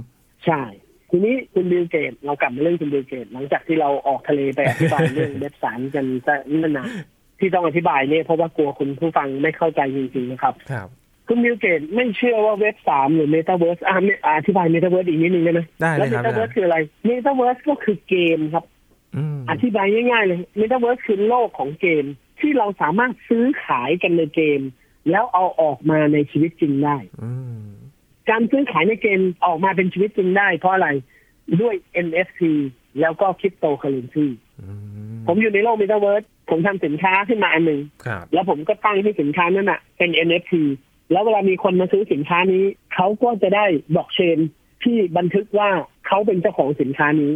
[0.46, 0.62] ใช่
[1.10, 6.88] ทีนี้คุณบิลเกตเรากลับมาเรื่องคุณบิลเกตหลังจากที่เราออกทะเลไปอธิบายเรื่องเว็บสามกันซะนั่นนะ
[7.40, 10.88] ที่ต้องอธิบายเนี่ยเพราะว่ากลัวคุณผู้ฟังไม่เข้าใจจริงๆนะครับครับ
[11.28, 18.66] คุณบิลเกตไม่เชื่อว่าเว็บสามหรือเมตาเวิร์สอ่าอ่าอธิบายเมตาเวิร์สอีกนิดนึงได้ไหมได้เลแล้วเมตาเวิร์สคืออะไรเมตาเวิร์สก็คือเกมครับ
[19.16, 22.06] อืมอธิบายง่ายๆเลยเมตาเวิร์สคือโลกของเกม
[22.40, 24.60] ที่เราสามารถซื้อขายกันในเกม
[25.10, 27.66] แล้วเอาออกมาในชีวิตจริงได้อืม
[28.30, 30.90] การซื้อขายในเกมออกมาเป็นชีวิตจริงได้ เพราะอะไร
[31.62, 32.42] ด้วย NFT
[33.00, 34.26] แล้วก็คริปโตเคอเรนซี
[34.62, 34.70] อื
[35.14, 40.54] มผมอยู่ในโลกเมตาเวิร์สผมทำสินค้าขึ้นมาอันหนึ่งครับแล้วผมก็ตั้งให้สินค้านั้นอะ เป็น NFT
[41.12, 44.38] แล้วเวลามีคนมาซื้อสินค้านี้ เขาก็จะได้บล็อกเชน
[44.84, 45.70] ที่บันทึกว่า
[46.08, 47.32] เขาเป็นเจ้าของสินค้านี้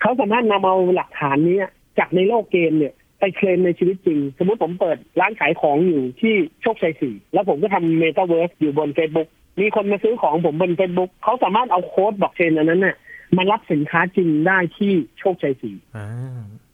[0.00, 1.58] เขาสามารถนำเอาหลักฐานนี้
[1.98, 9.28] จากในโลกเกมเนี่ย ไปไปเคลมในชีวิตจริง สมมติผมเปิดร้านขายของอยู่ที่โชคชัยสี่แล้วผมก็ทำเมตาเวิร์สอยู่บน Facebook
[9.60, 12.96] มีคนมาซื้อของผมบน Facebook เขาสามารถเอาโค้ดบล็อกเชนอันนั้นน่ะ
[13.36, 16.06] มารับสินค้าจริงได้ที่โชคชัยสี่อ่า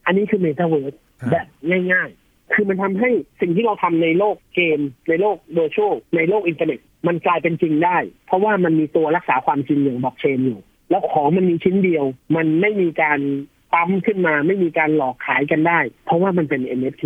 [0.06, 1.46] อันนี้คือเมตาเวิร์สครับแบบ
[1.92, 3.10] ง่ายๆ คือมันทำให้
[3.40, 5.78] สิ่งที่เราทำในโลกเกม ในโลกโดยโช
[6.16, 10.60] ในโลกอินเทอร์เน็ต มันกลายเป็นจริงได้ เพราะว่ามันมีตัวรักษาความจริงอย่างบล็อกเชนอยู่
[10.90, 12.04] แล้วของมันมีชิ้นเดียว
[12.36, 13.18] มันไม่มีการ
[13.72, 17.04] ปั๊มขึ้นมาไม่มีการหลอกขายกันได้ เพราะว่ามันเป็น NFT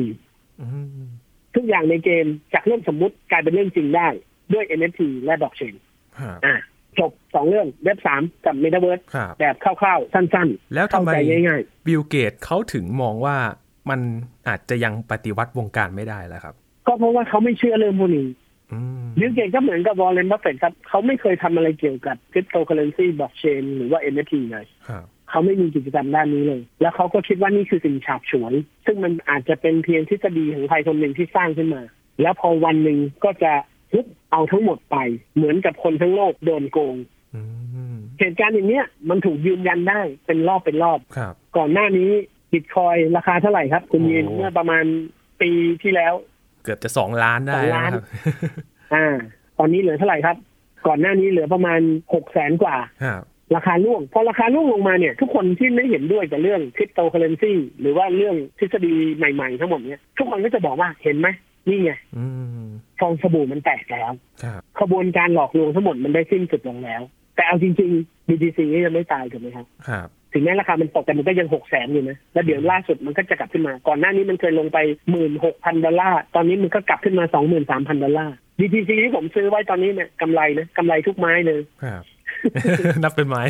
[0.61, 0.67] อื
[1.05, 1.07] ม
[1.55, 4.09] ทุกอย่างในเกมจากเรื่องสมมุติกลายเป็นเรื่องจริงได้
[4.53, 5.75] ด้วย NFT และบล็อกเชน
[6.21, 6.57] ครับอะ
[6.99, 13.37] จบสองเรื่องเว็บสามกับเมตาเวิร์สครับแบบคร่าวๆ สั้นๆทำเข้าใจง่าย แล้วทำไมบิลเกตเขาถึงมองว่า
[13.91, 14.01] มัน
[14.49, 18.29] อาจจะยังปฏิวัติวงการไม่ได้แล้วครับๆก็เพราะว่าเขาไม่เชื่อเรื่องพวกนี้
[18.73, 28.55] อืมบิลเกตก็เหมือนกับวอร์เรนบัฟเฟตต์ครับ เขาไม่เคยทำอะไรเกี่ยวกับคริปโตเคอเรนซีบล็อกเชนหรือว่า NFT เลยครับ เขาไม่มีกิจกรรมด้านนี้เลย แล้วเขาก็คิดว่านี่คือสิ่งฉาบฉวย
[28.87, 31.83] ซึ่งมันอาจจะเป็นเพียงทฤษฎีของใครคนหนึ่งที่สร้างขึ้นมา
[32.23, 33.53] แล้วพอวันหนึ่งก็จะ
[33.93, 34.97] ฮึบเอาทั้งหมดไป
[35.37, 36.97] เหมือนกับคนทั้งโลกโดนโกง
[37.35, 37.43] อื
[37.95, 42.11] มเหตุการณ์อย่างเนี้ยมันถูกยืนยันได้เป็นรอบเป็นรอบครับก่อนหน้านี้
[42.53, 44.85] บิตคอยราคาเท่าไหร่ครับ คุณยีนโอ้เมื่อประมาณ
[45.43, 45.51] ปี
[45.83, 46.15] ที่แล้ว
[46.65, 48.03] เกือบจะสองล้านได้สองล้านนะครับ
[48.95, 49.07] อ่า
[49.59, 50.37] ตอนนี้เหลือเท่าไหร่ครับ
[50.87, 51.81] ก่อนหน้านี้เหลือประมาณ
[52.15, 53.07] หกแสนกว่าค
[53.55, 61.29] รับราคาร่วง พอราคาร่วงลงมาเนี่ย ทุกคนที่ไม่เห็นด้วยกับเรื่องคริปโตเคอเรนซีหรือว่าเรื่องทฤษฎีใหม่ๆ ทั้งหมดเนี่ยทุกคนก็จะบอกว่าเห็นไหม
[61.69, 62.25] นี่ไงอื
[62.67, 62.69] ม
[63.01, 64.11] ฟองสบู่มันแตกแล้ว
[64.43, 67.03] ครับขบวนการหลอกลวงทั้งหมดมันได้สิ้นสุดลงแล้ว
[67.37, 74.79] แต่เอาจริงๆ BTC ก็ยังไม่ตายถูกไหมครับครับถึงแม้ราคามันตกแต่มันก็ยังหกแสนอยู่นะ แล้วเดี๋ยวล่าสุดมันก็จะกลับขึ้นมา ก่อนหน้านี้มันเคยลงไป
[75.11, 82.03] หมื่นหกพันดอลลาร์ ตอนนี้มันก็กลับขึ้นมาสองหมื่นสามพันดอลลาร์ BTC ที่ผมซื้อไว้ตอนนี้เนี่ยกำไรนะกำไรทุกไม้เลยครับ
[83.03, 83.43] นับเป็นไม้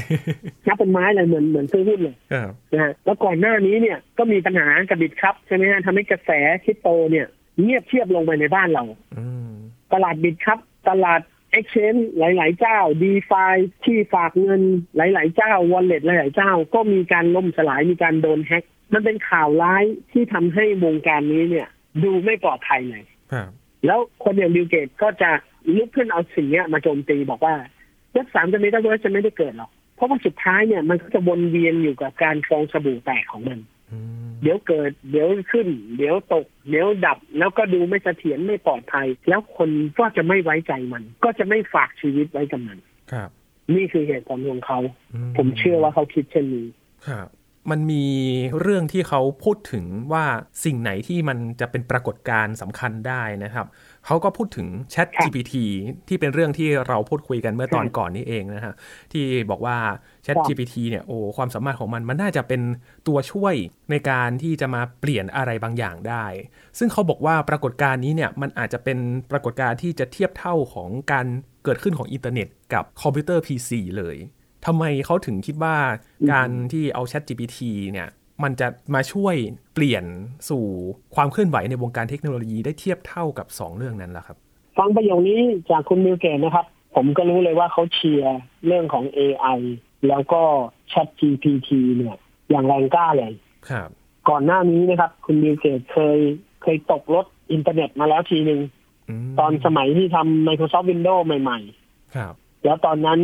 [0.69, 6.31] นับเป็นไม้เลยเหมือนเหมือนซื้อหุ้นเลยครับนะฮะแล้วก่อนหน้านี้เนี่ยก็มีปัญหากับบิตครับใช่ไหมฮะทำให้กระแส
[6.65, 7.27] คริปโตเนี่ย
[7.61, 8.85] เงียบเชียบลงไปในบ้านเรา
[9.17, 9.53] อืม
[9.93, 11.21] ตลาดบิตครับ ตลาด
[11.59, 13.55] Exchange หลาย ๆ เจ้า d e f i
[13.85, 14.63] ที่ฝากเงิน
[14.97, 21.69] หลาย ๆ เจ้า Wallet หลาย ๆ เจ้า ก็มีการล่มสลายมีการโดนแฮ็กมันเป็นข่าวร้ายที่ทำให้วงการนี้เนี่ย
[22.03, 23.51] ดูไม่ปลอดภัยเลยครับ
[23.87, 25.31] แล้วคนอย่างบิลเกตก็จะ
[25.77, 27.55] ลุกขึ้นเอาสิ่งเนี้ยมาโจมตีบอกว่า
[28.13, 33.59] เว็บสามจะไม่ได้ work จะไม่ได้เกิดหรอก เพราะว่าสุดท้ายเนี่ยมันก็จะวนเวียนอยู่กับการฟองสบู่แตกของมัน
[33.91, 42.79] อืมเดี๋ยวเกิด เดี๋ยวขึ้น เดี๋ยวตก เดี๋ยวดับ แล้วก็ดูไม่เสถียรไม่ปลอดภัย แล้วคนก็จะไม่ไว้ใจมัน ก็จะไม่ฝากชีวิตไว้กับมัน
[43.13, 43.31] ครับ
[43.75, 44.79] นี่คือเหตุผลของเขา
[45.15, 46.67] อืมผมเชื่อว่าเขาคิดเช่นนี้
[47.07, 47.29] ครับ
[47.71, 48.05] มันมี
[48.61, 50.25] เรื่องที่เขาพูดถึงว่า
[50.65, 53.67] สิ่งไหนที่มันจะเป็นปรากฏการณ์สำคัญได้นะครับ
[54.07, 55.55] เขาก็พูดถึง Chat ครับ GPT
[56.09, 58.75] ที่เป็นเรื่องที่เราพูดคุยกันเมื่อตอนครับก่อนนี้เองนะฮะ
[59.13, 59.77] ที่บอกว่า
[60.25, 62.61] Chat ครับ GPT เนี่ยโอ้ความสามารถของมันมันน่าจะเป็น
[63.09, 63.55] ตัวช่วย
[63.91, 66.27] ในการที่จะมาเปลี่ยนอะไรบางอย่างได้
[66.79, 68.99] ซึ่งเขาบอกว่าปรากฏการณ์นี้เนี่ยมันอาจจะเป็น
[69.31, 71.27] ปรากฏการณ์ที่จะเทียบเท่าของการ
[71.65, 74.17] เกิดขึ้นของอินเทอร์เน็ตกับคอมพิวเตอร์ PC เลย
[74.67, 75.77] ทำไมเขาถึงคิดว่า
[76.33, 77.59] การที่เอา Chat GPT
[77.93, 78.09] เนี่ย
[78.43, 79.35] มันจะมาช่วย
[79.75, 80.05] เปลี่ยน
[80.49, 80.65] สู่
[81.15, 84.37] ความเคลื่อนไหวในวงการเทคโนโลยีได้เทียบเท่ากับ 2 เรื่องนั้นล่ะครับ
[84.79, 89.61] ฟังประโยคนี้จากคุณบิลเกตนะครับ ผมก็รู้เลยว่าเขาเชียร์เรื่องของ AI
[90.09, 90.43] แล้วก็
[90.93, 92.17] Chat GPT เนี่ย
[92.51, 93.33] อย่างแรงกล้าเลย
[93.71, 93.89] ครับ
[94.29, 96.19] ก่อนหน้านี้นะครับ คุณบิลเกตเคย
[96.63, 101.59] เคยตกรถอินเทอร์เน็ตมาแล้วทีหนึ่งตอนสมัยที่ทำ Microsoft Windows ใหม่
[102.17, 103.21] ครับๆแล้วตอนนั้น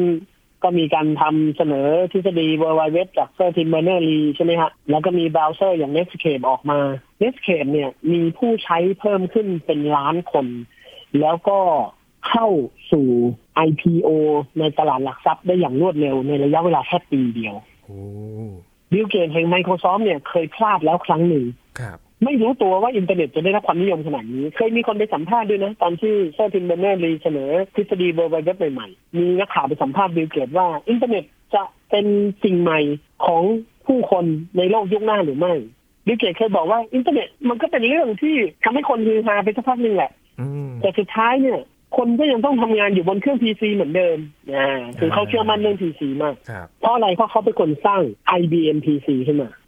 [0.62, 6.78] ก็มีการทำเสนอทฤษฎี World Wide Web จากเซอร์ทิมเบอร์เนอร์ลีใช่ไหมฮะ แล้วก็มีเบราว์เซอร์อย่าง Netscape ออกมา
[7.22, 10.46] Netscape เนี่ยมีผู้ใช้เพิ่มขึ้นเป็นล้านคน
[11.20, 11.58] แล้วก็
[12.28, 12.48] เข้า
[12.92, 13.08] สู่
[13.68, 14.08] IPO
[14.58, 17.98] ในตลาดหลักทรัพย์ได้อย่างรวดเร็วในระยะเวลาแค่ปีเดียวโอ้
[18.92, 21.44] บิลเกตแห่ง Microsoft เนี่ยเคยพลาดแล้วครั้งหนึ่ง
[21.80, 31.24] ครับ ไม่รู้ตัวว่าอินเทอร์เน็ตจะได้รับความนิยมขนาดนี้ เคยมีคนไปสัมภาษณ์ด้วยนะ ตอนที่เซอร์ทิมเบอร์เนอร์รีเสนอทฤษฎีเบอร์ไวเว็บใหม่ๆ มีนักข่าวไปสัมภาษณ์บิลเกตว่าอินเทอร์เน็ต
[31.54, 32.06] จะเป็น
[32.44, 32.80] สิ่งใหม่
[33.26, 33.42] ของ
[33.86, 34.24] ผู้คน
[34.56, 35.54] ในโลกยุคหน้าหรือไม่
[36.06, 41.60] บิลเกตเคยบอกว่าอินเทอร์เน็ตมันก็เป็นเรื่องที่ทำให้คนฮือฮาไปสักพักหนึ่งแหละอืมแต่สุดท้ายเนี่ย
[41.96, 44.18] คนก็ยังต้องทำงานอยู่บนเครื่อง PC เหมือนเดิม
[44.54, 48.02] อ่าคือเขาเชื่อมั่นเรื่อง PC มากครับเพราะอะไรเพราะเขาเป็นคนสร้าง
[48.40, 49.64] IBM PC ขึ้นมาอ่า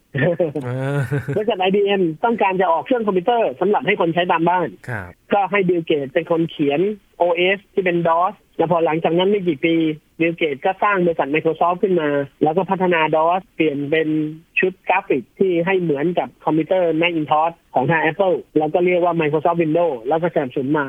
[1.36, 6.80] บริษัท IBM ต้องการจะออกเครื่องคอมพิวเตอร์สำหรับให้คนใช้ตามบ้านครับก็ให้บิลเกตเป็นคนเขียน
[7.22, 9.74] OS ที่เป็น DOS แล้วพอหลังจากนั้นไม่กี่ปี
[10.20, 12.08] บิลเกตก็สร้างบริษัท Microsoft ขึ้นมา
[12.42, 14.08] แล้วก็พัฒนา DOS เปลี่ยนเป็น
[14.58, 20.86] ชุดกราฟิกที่ให้เหมือนกับคอมพิวเตอร์ Macintosh ของทาง Apple แล้วก็เรียกว่า Microsoft Windows แล้วก็สนับสนุนมา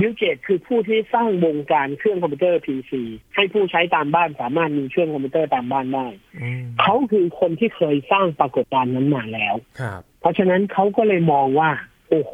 [0.00, 2.92] บิลเกตคือผู้ที่สร้างวงการเครื่องคอมพิวเตอร์ PC
[3.34, 6.06] ให้ผู้ใช้ตามบ้านสามารถมีเครื่องคอมพิวเตอร์ตามบ้านได้
[6.42, 11.70] อืมเขาคือคนที่เคยสร้างปรากฏการณ์นั้นมาแล้วครับเพราะฉะนั้นเขาก็เลยมองว่า
[12.10, 12.32] โอ้โห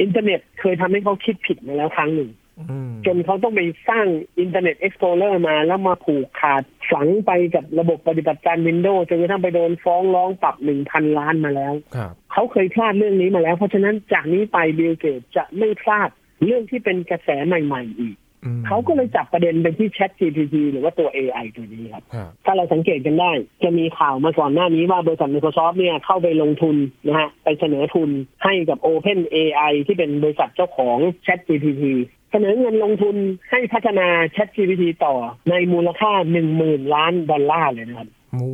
[0.00, 2.30] อินเทอร์เน็ตเคยทำให้เขาคิดผิดมาแล้วครั้งหนึ่ง
[2.60, 4.06] อืมจนเขาต้องไปสร้าง
[4.40, 16.10] อินเทอร์เน็ต Explorer มาแล้วมาผูกขาดฝังไปกับระบบปฏิบัติการ Windows จนกระทั่งไปโดนฟ้องร้องปรับหนึ่งพันล้านมาแล้วครับเขาเคยพลาดเรื่องนี้มาแล้ว เพราะฉะนั้นจากนี้ไปบิลเกตจะไม่พลาด
[16.44, 28.10] เรื่องที่เป็นกระแสใหม่ ๆ อีกอืมเขาก็เลยจับประเด็นไปที่ Chat GPT หรือว่าตัว AI ตัวนี้ครับครับ ถ้าเราสังเกตกันได้ จะมีข่าวมาก่อนหน้านี้ว่าบริษัท Microsoft เนี่ยเข้าไปลงทุนนะฮะไปเสนอทุน
[28.44, 31.84] ให้กับ Open AI ที่เป็นบริษัทเจ้าของ Chat GPT
[32.30, 33.16] เสนอเงินลงทุน
[33.50, 35.14] ให้พัฒนา Chat GPT ต่อ
[35.50, 36.12] ในมูลค่า
[36.52, 38.08] 10,000ล้านดอลลาร์เลยนะครับ
[38.40, 38.52] มู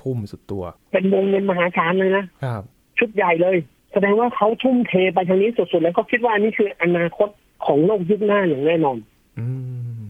[0.00, 2.62] ทุ่มสุดตัว เป็นวงเงินมหาศาลเลยนะครับ
[2.98, 3.56] ชุดใหญ่เลย
[3.96, 7.28] แสดงว่าเขาทุ่มเทไปทางนี้สุดๆ แล้วก็คิดว่าอันนี้คืออนาคต
[7.66, 8.98] ของโลกยุคหน้าอย่างแน่นอน
[9.38, 9.46] อื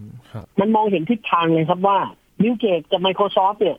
[0.00, 1.98] มครับมันมองเห็นทิศทางเลยครับว่า
[2.42, 3.78] บิลเกตส์กับ Microsoft เนี่ย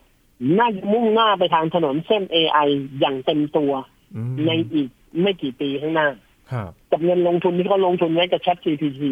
[0.58, 2.68] น่าจะมุ่งหน้าไปทางถนนเส้น AI
[3.00, 3.72] อย่างเต็มตัว
[4.16, 4.88] อืมในอีก
[5.22, 6.08] ไม่กี่ปีข้างหน้า
[6.52, 9.02] ครับกับเงินลงทุนที่เขาลงทุนไว้กับ Chat GPT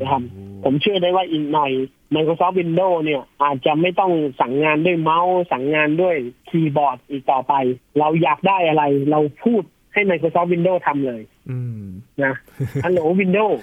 [0.00, 1.72] นะครับอืมผมเชื่อได้ว่าอีกหน่อย
[2.14, 6.16] Microsoft Windows เนี่ย อาจจะไม่ต้องสั่งงานด้วยเมาส์ สั่งงานด้วย
[6.48, 7.54] คีย์บอร์ดอีกต่อไป
[7.98, 9.62] เราอยากได้อะไร เราพูด
[9.94, 11.84] ให้ Microsoft Windows ทำเลยอืม
[12.22, 12.34] นะ
[12.84, 13.56] ฮัลโหล Windows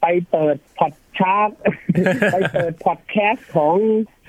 [0.00, 1.50] ไปเปิดพอดชาร์ต
[2.32, 3.76] ไปเปิดพอดแคสต์ของ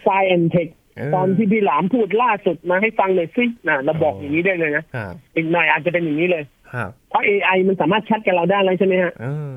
[0.06, 9.56] Science and Tech เออตอนที่พี่หลามพูดล่าสุดมาให้ฟังเลยสินะเราบอกอย่างนี้ได้เลยนะครับอีกหน่อยอาจจะเป็นอย่างนี้เลยครับเพราะ AI มันสามารถแชทกับเราได้แล้วใช่ไหมฮะเออ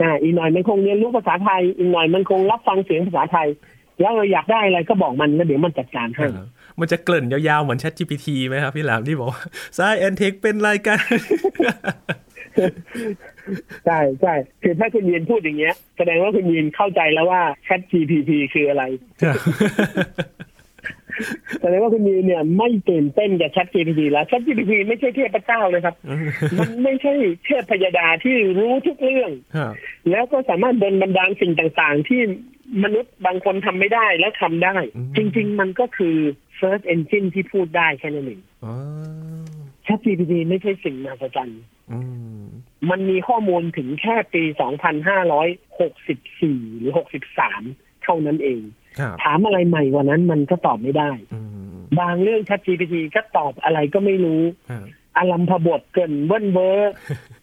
[0.00, 3.48] อ่าอีกหน่อยมันคงเรียนรู้ภาษาไทย อีกหน่อยมันคงรับฟังเสียงภาษาไทย
[4.00, 6.26] แล้วเราอยากได้อะไรก็บอกมันแล้วเดี๋ยวมันจัดการให้
[6.80, 9.42] มันจะเกริ่นยาวๆ เหมือน Chat GPT ไหมครับพี่หลามที่บอกว่า
[9.76, 11.12] Science Tech เป็นรายการ
[13.86, 18.84] ใช่ใช่คือถ้าคุณยีนพูดอย่างเงี้ย แสดงว่าคุณยีนเข้าใจแล้วว่า Chat GPT คืออะไร
[21.60, 25.94] แสดงว่าคุณยีนเนี่ย ไม่ตื่นเต้นกับ Chat GPT แล้ว Chat GPT ไม่ใช่เทพเจ้าเลยครับ
[26.58, 27.12] มันไม่ใช่
[27.44, 29.72] เทพพยดาที่รู้ทุกเรื่องครับ
[30.10, 32.20] แล้วก็สามารถดลบันดาลสิ่งต่างๆ ที่
[32.84, 34.74] มนุษย์บางคนทำไม่ได้แล้วทำได้
[35.16, 36.16] จริง ๆ มันก็คือ
[36.62, 38.74] Search Engine ที่พูดได้แค่นั้นเองอ๋อ
[39.86, 41.98] ChatGPT ไม่ใช่สิ่งมหัศจรรย์อื
[42.40, 42.42] ม
[42.90, 44.50] มันมีข้อมูลถึงแค่ปี 2564
[46.76, 46.92] หรือ
[47.46, 48.60] 63 เท่านั้นเอง
[48.98, 51.40] ครับถามอะไรใหม่กว่านั้นมันก็ตอบไม่ได้อื
[51.74, 54.86] มบางเรื่อง ChatGPT ก็ตอบอะไรก็ไม่รู้ครับ
[55.18, 56.92] อารัมพบทเกรินเบิ้ลเบอร์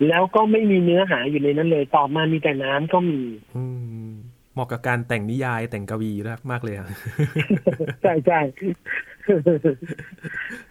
[0.07, 3.21] แล้วก็ไม่มีเนื้อหาอยู่ในนั้นเลยตอบมามีแต่น้ำก็มี
[3.55, 3.63] อื
[4.09, 4.11] ม
[4.53, 6.11] เหมาะกับการแต่งนิยายแต่งกวี
[6.51, 6.87] มากเลยครับ
[8.01, 8.39] ใช่ใช่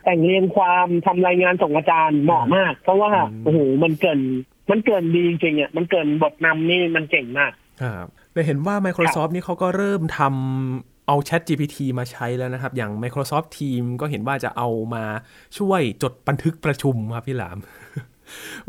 [0.04, 4.20] แต่งเรียงความทำรายงานส่งอาจารย์เหมาะมาก เพราะว่าอืมโอ้โหมันเกิน
[4.70, 15.04] มันเกินดีจริงๆอะมันเกินบทนำนี่มันเก่งมากครับแต่เห็นว่า Microsoft นี่เขาก็เริ่มทำเอา Chat GPT มาใช้แล้วนะครับ อย่าง Microsoft Team ก็เห็นว่าจะเอามา
[15.58, 17.58] ช่วยจดบันทึกประชุมครับพี่หลาม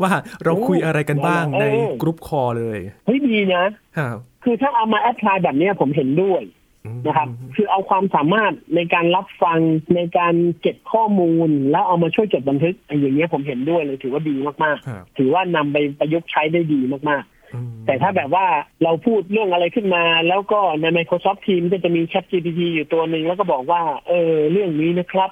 [0.02, 0.12] ว่า
[0.44, 1.64] เราคุยอะไรกันบ้างโอ้ใน
[2.02, 3.64] กรุ๊ปคอเลย เฮ้ยดีนะ
[3.98, 6.59] ครับคือถ้าเอามาแอพพลายแบบเนี้ยผมเห็นด้วยอืม
[7.06, 9.58] นะครับ คือเอาความสามารถในการรับฟัง
[9.96, 18.46] ในการเก็บข้อมูล แล้วเอามาช่วยจดบันทึกไอ้อย่างเงี้ยผมเห็นด้วยเลยถือว่าดีมากครับๆถือว่านำไปประยุกต์ใช้ได้ดีมากๆอืมแต่ถ้าแบบว่า
[18.84, 25.30] เราพูดเรื่องอะไรขึ้นมา แล้วก็ใน Microsoft Teams ก็จะมี Chat GPT อยู่ตัวหนึ่งแล้วก็บอกว่า เออเรื่องนี้นะครับ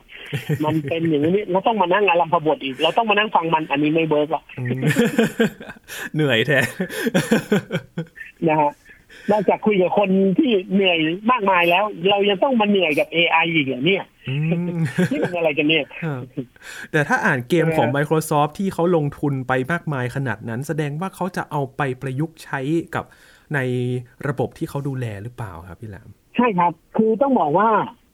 [0.65, 4.83] มันเป็นอย่างนี้เราต้องมานั่งอารัมพบทอีก เราต้องมานั่งฟังมันอันนี้ไม่เบิร์กหรอกอืม
[6.15, 6.61] เหนื่อยแท้
[8.49, 8.73] นะฮะ
[9.33, 10.99] นอกจากคุยกับคนที่เหนื่อย
[11.31, 14.79] มากมายแล้ว เรายังต้องมาเหนื่อยกับ AI อีกเหรอเนี่ยอืม
[15.11, 16.23] นี่มันอะไรกันเนี่ยครับ
[16.93, 22.61] แต่ถ้าอ่านเกมของใช่ไหม Microsoft ที่เขาลงทุนไปมากมายขนาดนั้น แสดงว่าเขาจะเอาไปประยุกต์ใช้
[22.95, 23.05] กับ
[23.55, 23.59] ใน
[24.29, 27.69] ระบบที่เขาดูแลหรือเปล่าครับพี่แหลมใช่ครับ คือต้องบอกว่า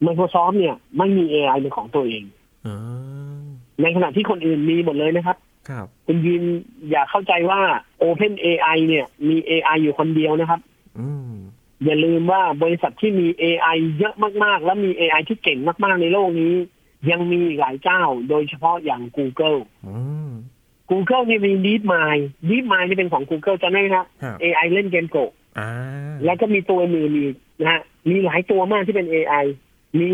[0.07, 2.25] Microsoft เนี่ยไม่มี AI เป็นของตัวเอง
[2.67, 2.77] อ๋อ
[3.83, 5.37] ในขณะที่คนอื่นมีหมดเลยนะครับ
[5.69, 6.43] ครับคุณยิน
[6.91, 7.61] อย่าเข้าใจว่า
[8.03, 10.61] Open AI เนี่ยมี AI อยู่คนเดียวนะครับ
[10.99, 11.33] อืม
[11.85, 16.55] อย่าลืมว่าบริษัทที่มี AI เยอะมากๆ และมี AI ที่เก่งมากๆ ในโลกนี้
[17.11, 19.97] ยังมีอีกหลายเจ้า โดยเฉพาะอย่าง Google อื
[20.29, 20.31] ม
[20.91, 25.71] Google นี่มี DeepMind DeepMind นี่เป็นของ Google จะได้ไหมครับครับ AI เล่นเกมโกะอ่า
[26.25, 27.81] แล้วก็มีตัวอื่นอีกนะฮะ
[28.11, 29.45] มีหลายตัวมากที่เป็น AI
[30.01, 30.13] มี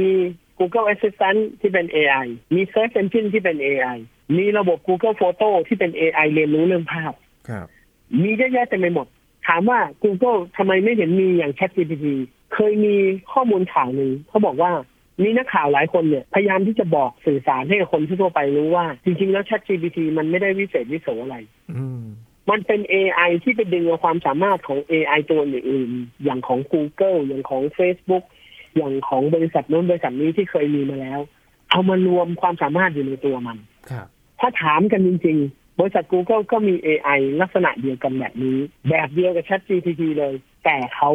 [0.58, 3.98] Google Assistant ที่เป็น AI มี Search Engine ที่เป็น AI
[4.36, 7.12] มีระบบ Google Photo ที่เป็น AI เรียนรู้เรื่องภาพ
[7.48, 7.66] ครับ
[8.22, 9.06] มีเยอะแยะเต็มไปหมด
[9.50, 12.06] ถามว่า Google ทำไมไม่เห็นมีอย่าง ChatGPT
[12.54, 12.94] เคยมี
[13.32, 14.72] ข้อมูลข่าวหนึ่งเขาบอกว่า
[15.22, 21.36] มีนักข่าวหลายคนเนี่ย พยายามที่จะบอกสื่อสารให้กับคนทั่วไปรู้ว่า จริง ๆ แล้ว ChatGPT มันไม่ได้วิเศษวิโสอะไร
[21.76, 22.02] อืม
[22.50, 28.24] มันเป็น AI ที่ไปดึงเอาความสามารถของ AI ตัวอื่นๆอย่างของ Google อย่างของ Facebook
[28.76, 31.20] อย่างของบริษัทโน้นบริษัทนี้ที่เคยมีมาแล้ว
[31.70, 33.58] เอามารวมความสามารถอยู่ในตัวมัน
[33.90, 34.06] ครับ
[34.40, 38.56] ถ้าถามกันจริงๆ บริษัท Google ก็มี AI ลักษณะเดียวกันแบบนี้
[38.88, 41.10] แบบเดียวกับ ChatGPT เลย แต่เขา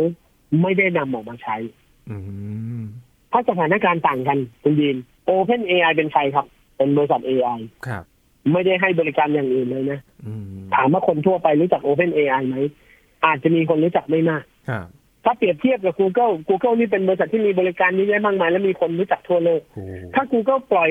[0.61, 1.55] ไม่ได้นำออกมาใช้
[2.09, 2.17] อื
[2.81, 2.83] ม
[3.29, 4.97] เพราะสถานการณ์ต่างกันคุณดีน
[5.29, 6.45] Open AI เป็นใครครับ
[6.77, 8.03] เป็นบริษัท AI ครับ
[8.51, 12.57] ไม่ได้ให้บริการอย่างอื่นเลยนะอืมถามว่าคนทั่วไปรู้จัก Open AI ไหม
[13.25, 14.85] อาจจะมีคนรู้จักไม่มากครับ
[15.23, 19.83] ถ้าเปรียบเทียบกับ Google Google นี่เป็นบริษัทที่มีบริการเยอะแยะมากมาย และมีคนรู้จักทั่วโลกโอ้
[20.15, 20.89] ถ้า Google ปล่อย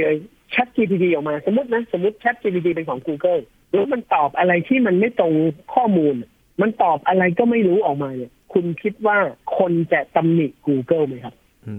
[0.54, 3.40] Chat GPT ออกมา สมมตินะ สมมติ Chat GPT เป็นของ Google
[3.74, 5.32] แล้วมันตอบอะไรที่มันไม่ตรง
[5.74, 6.14] ข้อมูล
[6.62, 9.18] มันตอบอะไรก็ไม่รู้ออกมาเนี่ย คุณคิดว่า
[9.58, 11.34] คนจะตำหนิ Google ไหมครับ
[11.66, 11.74] อื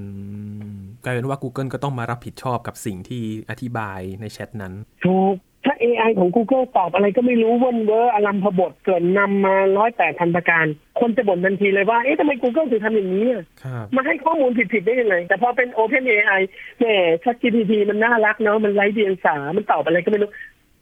[0.74, 4.74] มกลายเป็นว่า Google ก็ต้องมารับผิดชอบกับสิ่งที่อธิบายในแชทนั้น
[5.06, 10.66] ถูกถ้า AI ของ Google ตอบอะไรก็ไม่รู้วนเวอร์อลัมพบทเกินนำมาร้อยแปดพันประการ
[11.00, 16.42] คนจะบ่นทันทีเลยว่า เอ๊ะทำไม Google ถึงทำอย่างนี้อะครับมาให้ข้อมูลผิดๆได้ยังไง แต่พอเป็น Open AI
[16.80, 16.86] แหม
[17.24, 20.30] ChatGPT มันน่ารักเนาะมันไร้เดียงสา มันตอบอะไรก็ไม่รู้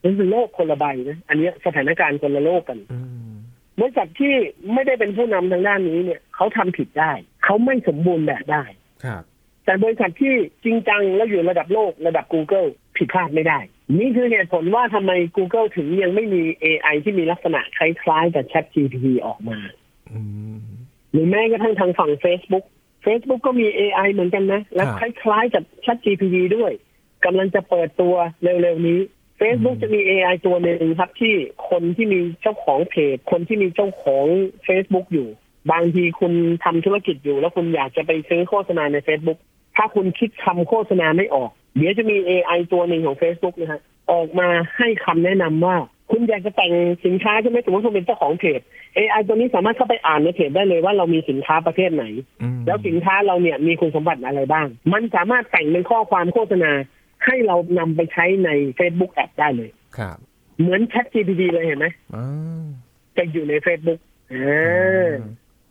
[0.04, 3.34] มันคือโลกคนละใบนะ อันเนี้ยสถานการณ์คนละโลกกันอืม
[3.80, 4.34] บริษัทที่
[4.74, 7.12] ไม่ได้เป็นผู้นำทางด้านนี้เนี่ยเขาทำผิดได้
[7.44, 8.64] เขาไม่สมบูรณ์แบบได้
[9.06, 9.24] ครับ
[9.66, 13.60] แต่บริษัทที่จริงจังแล้วอยู่ระดับโลกระดับ Google ผิดพลาดไม่ได้
[14.00, 19.60] นี่คือเหตุผลว่าทำไม Google ถึงยังไม่มี AI ที่มีลักษณะคล้ายๆกับ ChatGPT ออกมา
[20.12, 20.20] อื
[20.56, 20.60] ม
[21.12, 22.66] หรือแม้กระทั่งทางฝั่ง Facebook
[23.06, 26.72] Facebook ก็มี AI เหมือนกันนะ และครับคล้ายๆกับ ChatGPT ด้วย
[27.26, 29.00] กำลังจะเปิดตัวเร็วๆนี้
[29.44, 31.34] Facebook จะมี AI ตัวหนึ่งครับที่
[31.70, 34.26] คนที่มีเจ้าของเพจ คนที่มีเจ้าของ
[34.68, 35.28] Facebook อยู่
[35.72, 39.40] บางทีคุณทำธุรกิจอยู่ แล้วคุณอยากจะไปซื้อโฆษณาใน Facebook
[39.76, 45.78] ถ้าคุณคิดคำโฆษณาไม่ออก เดี๋ยวจะมี AI ตัวหนึ่งของ Facebook นะฮะออกมาให้คำแนะนำว่า
[46.12, 46.74] คุณอยากจะแต่ง
[47.06, 48.60] สินค้าใช่ไหมสมมติคุณเป็นเจ้าของเพจ
[48.98, 52.06] AI ตัวนี้สามารถเข้าไปอ่านในเพจได้เลยว่าเรามีสินค้าประเภทไหน
[52.66, 56.72] แล้วสินค้าเราเนี่ยมีคุณสมบัติอะไรบ้าง มันสามารถแต่งเป็นข้อความโฆษณา
[57.26, 60.18] ให้เรานำไปใช้ใน Facebook แอดได้เลย ครับ
[60.60, 62.66] เหมือน Chat GPT เลยเห็นไหมอ่า
[63.18, 64.00] จะอยู่ใน Facebook
[64.34, 65.12] อ่า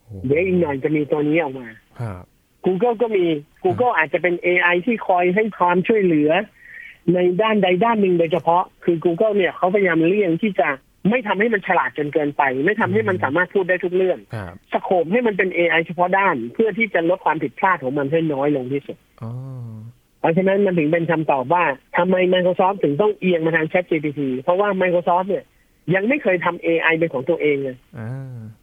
[0.05, 1.69] โอ้เดี๋ยวอีกหน่อยจะมีตัวนี้ออกมา
[2.01, 2.23] ครับ
[2.67, 3.25] Google ก็มี
[3.65, 6.31] Google อาจจะเป็น AI ที่คอยให้ความช่วยเหลือ
[7.13, 10.69] ในด้านใดด้านหนึ่งโดยเฉพาะ คือ Google เนี่ยเขาพยายามเลี่ยงที่จะ
[11.11, 19.33] ไม่ทำให้มันฉลาดจนเกินไป ไม่ทำให้มันสามารถพูดได้ทุกเรื่องครับสโคมให้มันเป็น AI เฉพาะด้าน เพื่อที่จะลดความผิดพลาดของมันให้น้อยลงที่สุดอ๋อ
[20.23, 21.65] เพราะฉะนั้นมันถึงเป็นคำตอบว่า
[21.97, 25.45] ทำไม Microsoft ถึงต้องเอียงมาทาง ChatGPT เพราะว่า Microsoft เนี่ย
[25.95, 28.11] ยังไม่เคยทำ AI เป็นของตัวเองเลยอ่า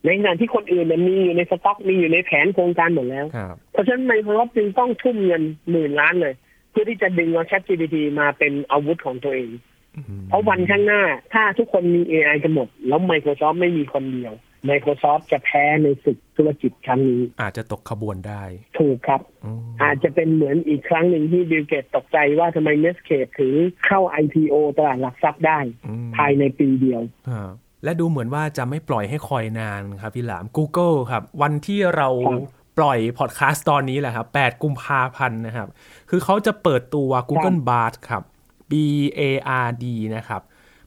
[0.06, 6.34] ในขณะที่คนอื่นเนี่ยมีอยู่ในสต็อกมีอยู่ในแผนโครงการหมดแล้วครับเพราะฉะนั้น Microsoft จึงต้องทุ่มเงินหมื่นล้านเลย
[6.72, 9.50] เพื่อที่จะดึงเอา ChatGPT มาเป็นอาวุธของตัวเอง
[9.96, 11.02] อืมเพราะวันข้างหน้า
[11.34, 14.34] ถ้าทุกคนมี AI กันหมด แล้ว Microsoft ไม่มีคนเดียว
[14.70, 18.44] Microsoft จะแพ้ในศึกธุรกิจครั้งนี้ อาจจะตกขบวนได้
[18.80, 23.54] ถูกครับอืมอาจจะเป็นเหมือนอีกครั้งหนึ่งที่บิลเกตตกใจว่าทำไม Netscape ถึง
[23.86, 32.42] เข้า IPO ตลาดหลักทรัพย์ได้อืมภายในปีเดียวครับและดูเหมือนว่าจะไม่ปล่อยให้คอยนานครับพี่หลาม Google ครับ วันที่เราครับ
[32.78, 35.68] ปล่อยพอดแคสต์ตอนนี้แหละครับ 8 กุมภาพันธ์นะครับ
[36.10, 38.24] คือเขาจะเปิดตัว Google Bard ครับ
[38.72, 38.74] B
[39.20, 39.22] A
[39.66, 40.42] R D นะครับ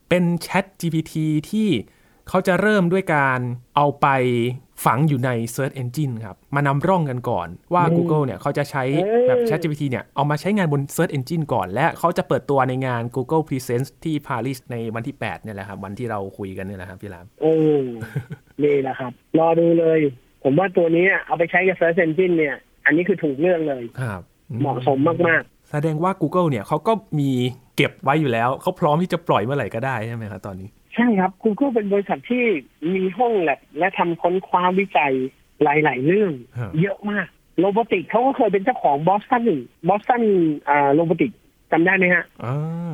[0.08, 1.14] เป็น Chat GPT
[1.50, 1.68] ที่
[2.28, 3.40] เขาจะเริ่มด้วยการ
[3.76, 4.06] เอาไป
[4.84, 13.44] ฝังอยู่ใน Search Engine ครับ มานำร่องกันก่อนว่าอืม Google เนี่ยเขาจะใช้เอ้ยแบบ Chat GPT เนี่ย เอามาใช้งานบน Search Engine ก่อน และเขาจะเปิดตัวในงาน Google
[13.48, 17.54] Presents ที่ปารีสในวันที่ 8 เนี่ยแหละครับ วันที่เราคุยกันเนี่ยแหละครับ พี่หลามโอ้
[18.62, 20.00] นี่แหละครับ รอดูเลย
[20.44, 22.54] ผมว่าตัวนี้เอาไปใช้กับ Search Engine เนี่ย
[22.86, 24.20] อันนี้คือถูกเรื่องเลยครับ
[24.60, 27.30] เหมาะสมมากแสดงว่า Google เนี่ยเขาก็มี
[27.76, 32.44] เก็บไว้อยู่แล้ว เขาพร้อมที่จะปล่อยเมื่อไหร่ก็ได้ใช่ไหมครับตอนนี้ๆ ใช่ครับ Google เป็นบริษัทที่
[32.94, 35.12] มีห้องแลบและทำค้นคว้าวิจัย
[35.62, 37.26] หลาย ๆ เรื่องครับเยอะมาก
[37.60, 39.44] robotic เขาก็เคยเป็นเจ้าของบอสตัน
[39.88, 40.22] บอสตัน
[40.68, 41.32] อ่า robotic
[41.72, 42.52] จำได้ไหมฮะอ๋อ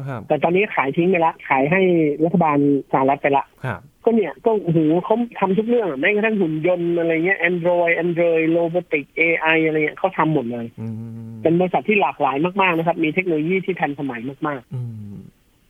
[0.09, 1.81] ครับแต่ตอนนี้ขายทิ้งไปละ ขายให้
[2.25, 2.59] รัฐบาล
[2.93, 10.95] สหรัฐไปละครับก็เนี่ยก็โอ้โหเขาทำทุกเรื่องอะแม้กระทั่งหุ่นยนต์อะไรเงี้ย Android Android Robotic AI อะไรเงี้ยเขาทำหมดเลยอืม
[11.43, 14.98] เป็นบริษัทที่หลากหลายมาก ๆ นะครับ มีเทคโนโลยีที่ทันสมัยมากอืม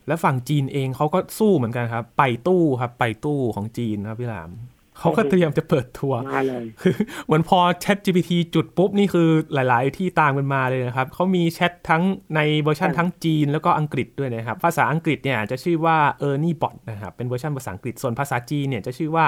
[0.09, 4.51] แล้วฝั่งจีนเองเขาก็สู้เหมือนกันครับ ไป่ตู้ครับ ไป่ตู้ของจีนครับพี่หลาม
[4.99, 6.95] เขาก็เตรียมจะเปิดทัวร์ๆมาเลยคือ
[7.25, 12.03] เหมือนพอ Chat GPT จุดปุ๊บ นี่คือหลาย ๆ ที่ตามกันมาเลยนะครับ เขามีแชททั้ง
[12.35, 15.97] ในเวอร์ชันใช่ทั้งจีนแล้วก็อังกฤษด้วยนะครับ ภาษาอังกฤษเนี่ยจะชื่อว่า
[16.29, 19.25] Ernie Bot นะครับ เป็นเวอร์ชันภาษาอังกฤษ ส่วนภาษาจีนเนี่ยจะชื่อว่า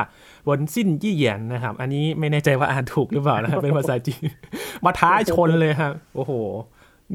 [0.49, 4.27] เหวินซินอี้เหยียนนะครับ อันนี้ไม่แน่ใจว่าอ่านถูกหรือเปล่านะครับเป็นภาษาจีน
[4.85, 6.33] มาท้าชนเลยครับ โอ้โห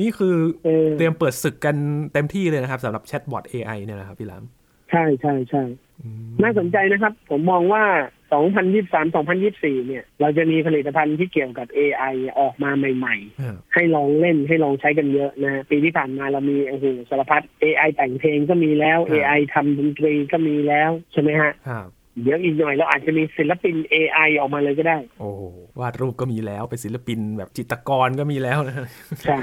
[0.01, 1.77] นี่คือเออเตรียมเปิดศึกกัน
[2.13, 4.45] เต็มที่เลยนะครับสำหรับแชทบอท AI เนี่ยนะครับพี่หลาม
[4.91, 5.63] ใช่ใช่ใช่
[6.43, 7.85] น่าสนใจนะครับ ผมมองว่า
[8.31, 21.89] 2023 2024 เนี่ย เราจะมีผลิตภัณฑ์ที่เกี่ยวกับ AI ออกมาใหม่ครับๆให้ลองเล่นให้ลองใช้กันเยอะนะ ปีที่ผ่านมาเรามีโอ้โหสารพัด AI แต่งเพลงก็มีแล้ว AI ทำดนตรีก็มีแล้ว ใช่ไหมฮะครับ
[22.23, 25.29] เดี๋ยวอีกหน่อยเราอาจจะมีศิลปิน AI ออกมาเลยก็ได้ โอ้
[25.81, 28.77] วาดรูปก็มีแล้วเป็นศิลปินแบบจิตรกรก็มีแล้วนะ
[29.25, 29.39] ใช่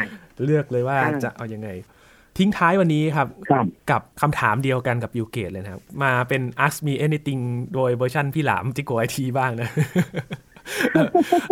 [0.46, 1.70] เลือกเลยว่าใช่จะเอายังไง
[2.38, 7.42] ทิ้งท้ายวันนี้ครับครับ กับคำถามเดียวกันกับยูเกตเลยนะครับ มาเป็น ask me anything
[7.74, 9.70] โดยเวอร์ชันพี่หลามจิโกไอทีบ้างนะ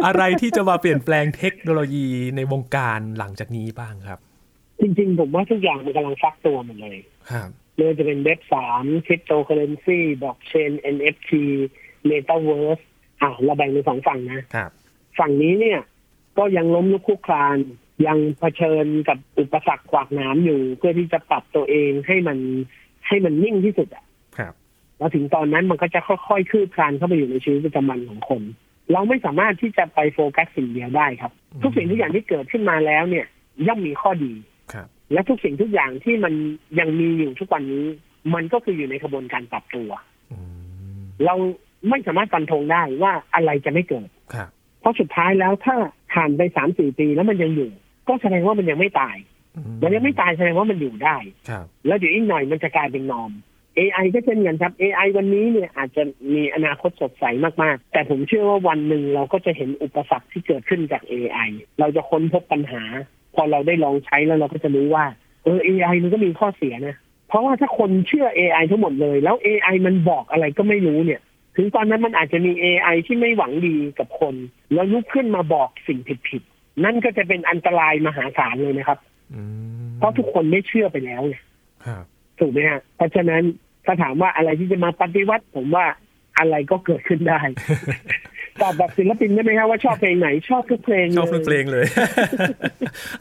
[0.06, 4.20] อะไรที่จะมาเปลี่ยนแปลงเทคโนโลยีในวงการหลังจากนี้บ้างครับ
[4.82, 6.98] จริง ๆ ผมว่าทุกอย่างมันกำลังฟักตัวหมดเลย
[7.32, 11.32] ครับ ไม่ว่าจะเป็นเว็บสามคริปโตเคอร์เรนซีบล็อกเชน NFT
[12.10, 12.84] Metaverse
[13.22, 14.72] อะเราแบ่งเป็นสองฝั่งนะครับ
[15.20, 15.80] ฝั่งนี้เนี่ย
[16.38, 17.58] ก็ยังล้มลุกคลุกคลาน
[18.08, 22.38] ยังเผชิญกับอุปสรรคขวากหน้ำอยู่ เพื่อที่จะปรับตัวเองให้มัน
[23.08, 24.06] ให้มันนิ่งที่สุดอะ
[24.38, 24.54] ครับ
[24.98, 28.42] แล้วถึงตอนนั้นมันก็จะค่อยๆ คืบคลานเข้าไปอยู่ในชีวิตประจำวันของคน
[28.92, 31.32] เราไม่สามารถที่จะไปโฟกัสสิ่งเดียวได้ครับ
[31.64, 33.26] ทุกสิ่งทุกอย่างที่เกิดขึ้นมาแล้วเนี่ย
[33.68, 34.34] ย่อมมีข้อดี
[34.74, 36.34] ครับ และทุกสิ่งทุกอย่างที่มัน
[36.80, 37.86] ยังมีอยู่ทุกวันนี้
[38.34, 39.90] มันก็คืออยู่ในกระบวนการปรับตัว
[40.32, 40.38] อื
[40.98, 41.36] มเรา
[41.90, 44.50] ไม่สามารถฟันธงได้ว่าอะไรจะไม่เกิดครับ
[44.82, 45.76] เพราะสุดท้ายแล้วถ้า
[46.14, 47.72] ผ่านไปสามสี่ปีแล้วมันยังอยู่
[48.08, 49.18] ก็แสดงว่ามันยังไม่ตาย
[49.58, 51.18] อืมันยังไม่ตายแสดงว่ามันอยู่ได้
[51.50, 53.32] ครับแล้วเดี๋ยวอีกหน่อยมันจะกลายเป็นนอม
[53.78, 57.26] AI ก็เช่นกันครับ AI วันนี้เนี่ยอาจจะมีอนาคตสดใส
[57.64, 62.84] มากๆ แต่ผมเชื่อว่าวันหนึ่งเราก็จะเห็นอุปสรรคที่เกิดขึ้นจาก AI เราจะค้นพบปัญหา
[63.36, 65.06] พอเราได้ลองใช้แล้วเราก็จะรู้ว่า
[65.44, 66.96] เออ AI มันก็มีข้อเสียนะ
[67.28, 71.22] เพราะว่าถ้าคนเชื่อ AI ทั้งหมดเลย แล้ว AI มันบอกอะไรก็ไม่รู้เนี่ย
[71.56, 74.36] ถึงตอนนั้นมันอาจจะมี AI ที่ไม่หวังดีกับคน
[74.74, 79.00] แล้วลุกขึ้นมาบอกสิ่งผิดๆนั่นก็จะเป็นอันตรายมหาศาลเลยนะครับ
[79.34, 79.42] อื
[79.88, 81.36] มเพราะทุกคนไม่เชื่อไปแล้วไง
[81.86, 82.04] ครับ
[82.40, 83.44] ถูกไหมฮะเพราะฉะนั้น
[83.86, 85.86] ถ้าถามว่าอะไรที่จะมาปฏิวัติ ผมว่า
[86.40, 87.40] อะไรก็เกิดขึ้นได้
[88.62, 91.86] ตอบแบบศิลปินได้ไหมครับว่าชอบเพลงไหนชอบทุกเพลงชอบทุกเพลงเลย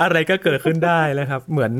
[0.02, 1.72] อะไรก็เกิดขึ้นได้แล้วครับ เหมือน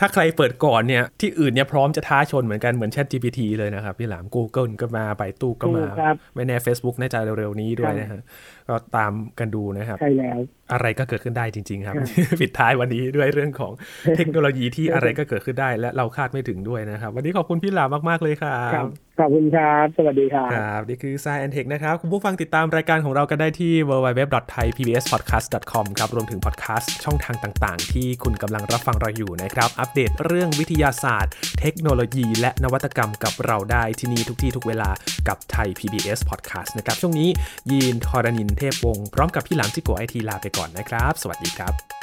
[0.00, 8.22] ถ้าใครเปิดก่อนเนี่ย ที่อื่นเนี่ยพร้อมจะท้าชนเหมือนกันเหมือน Chat GPT เลยนะครับ พี่หลาม Google ก็มาไปตู้ก็ถูมากครับไม่แน่ Facebook น่าจะเร็วๆนี้ด้วยใช่นะฮะ
[8.68, 10.38] ก็ตามกันดูนะครับ ใช่แล้ว
[10.72, 12.04] อะไรก็เกิดขึ้นได้จริงๆครับครั
[12.36, 13.72] บ ปิดท้ายวันนี้ด้วยเรื่องของ
[14.16, 34.90] เทคโนโลยีที่อะไรก็เกิดขึ้นได้ และเราคาดไม่ถึงด้วยนะครับ วันนี้ขอบคุณพี่หลามมากๆเลยครัครับบขอบคุณครับ สวัสดีครับครับนี่คือ Science and Tech นะครับ คุณผู้ฟังติดตามรายการของเรากันได้ที่ www.thaipbspodcast.com ครับรวมถึงพอดแคสต์ช่องทางต่างๆ ที่คุณกำลังรับฟังเราอยู่นะครับ อัปเดตเรื่องวิทยาศาสตร์ เทคโนโลยี และนวัตกรรมกับเราได้ที่นี่ทุกที่ทุกเวลา
[35.28, 37.28] กับไทย PBS Podcast นะครับช่วงนี้
[37.70, 41.97] ยีนทอรานินเทพวงศ์พร้อมกับพี่หลามจิโกไอทีลาไปก่อนนะครับ สวัสดีครับ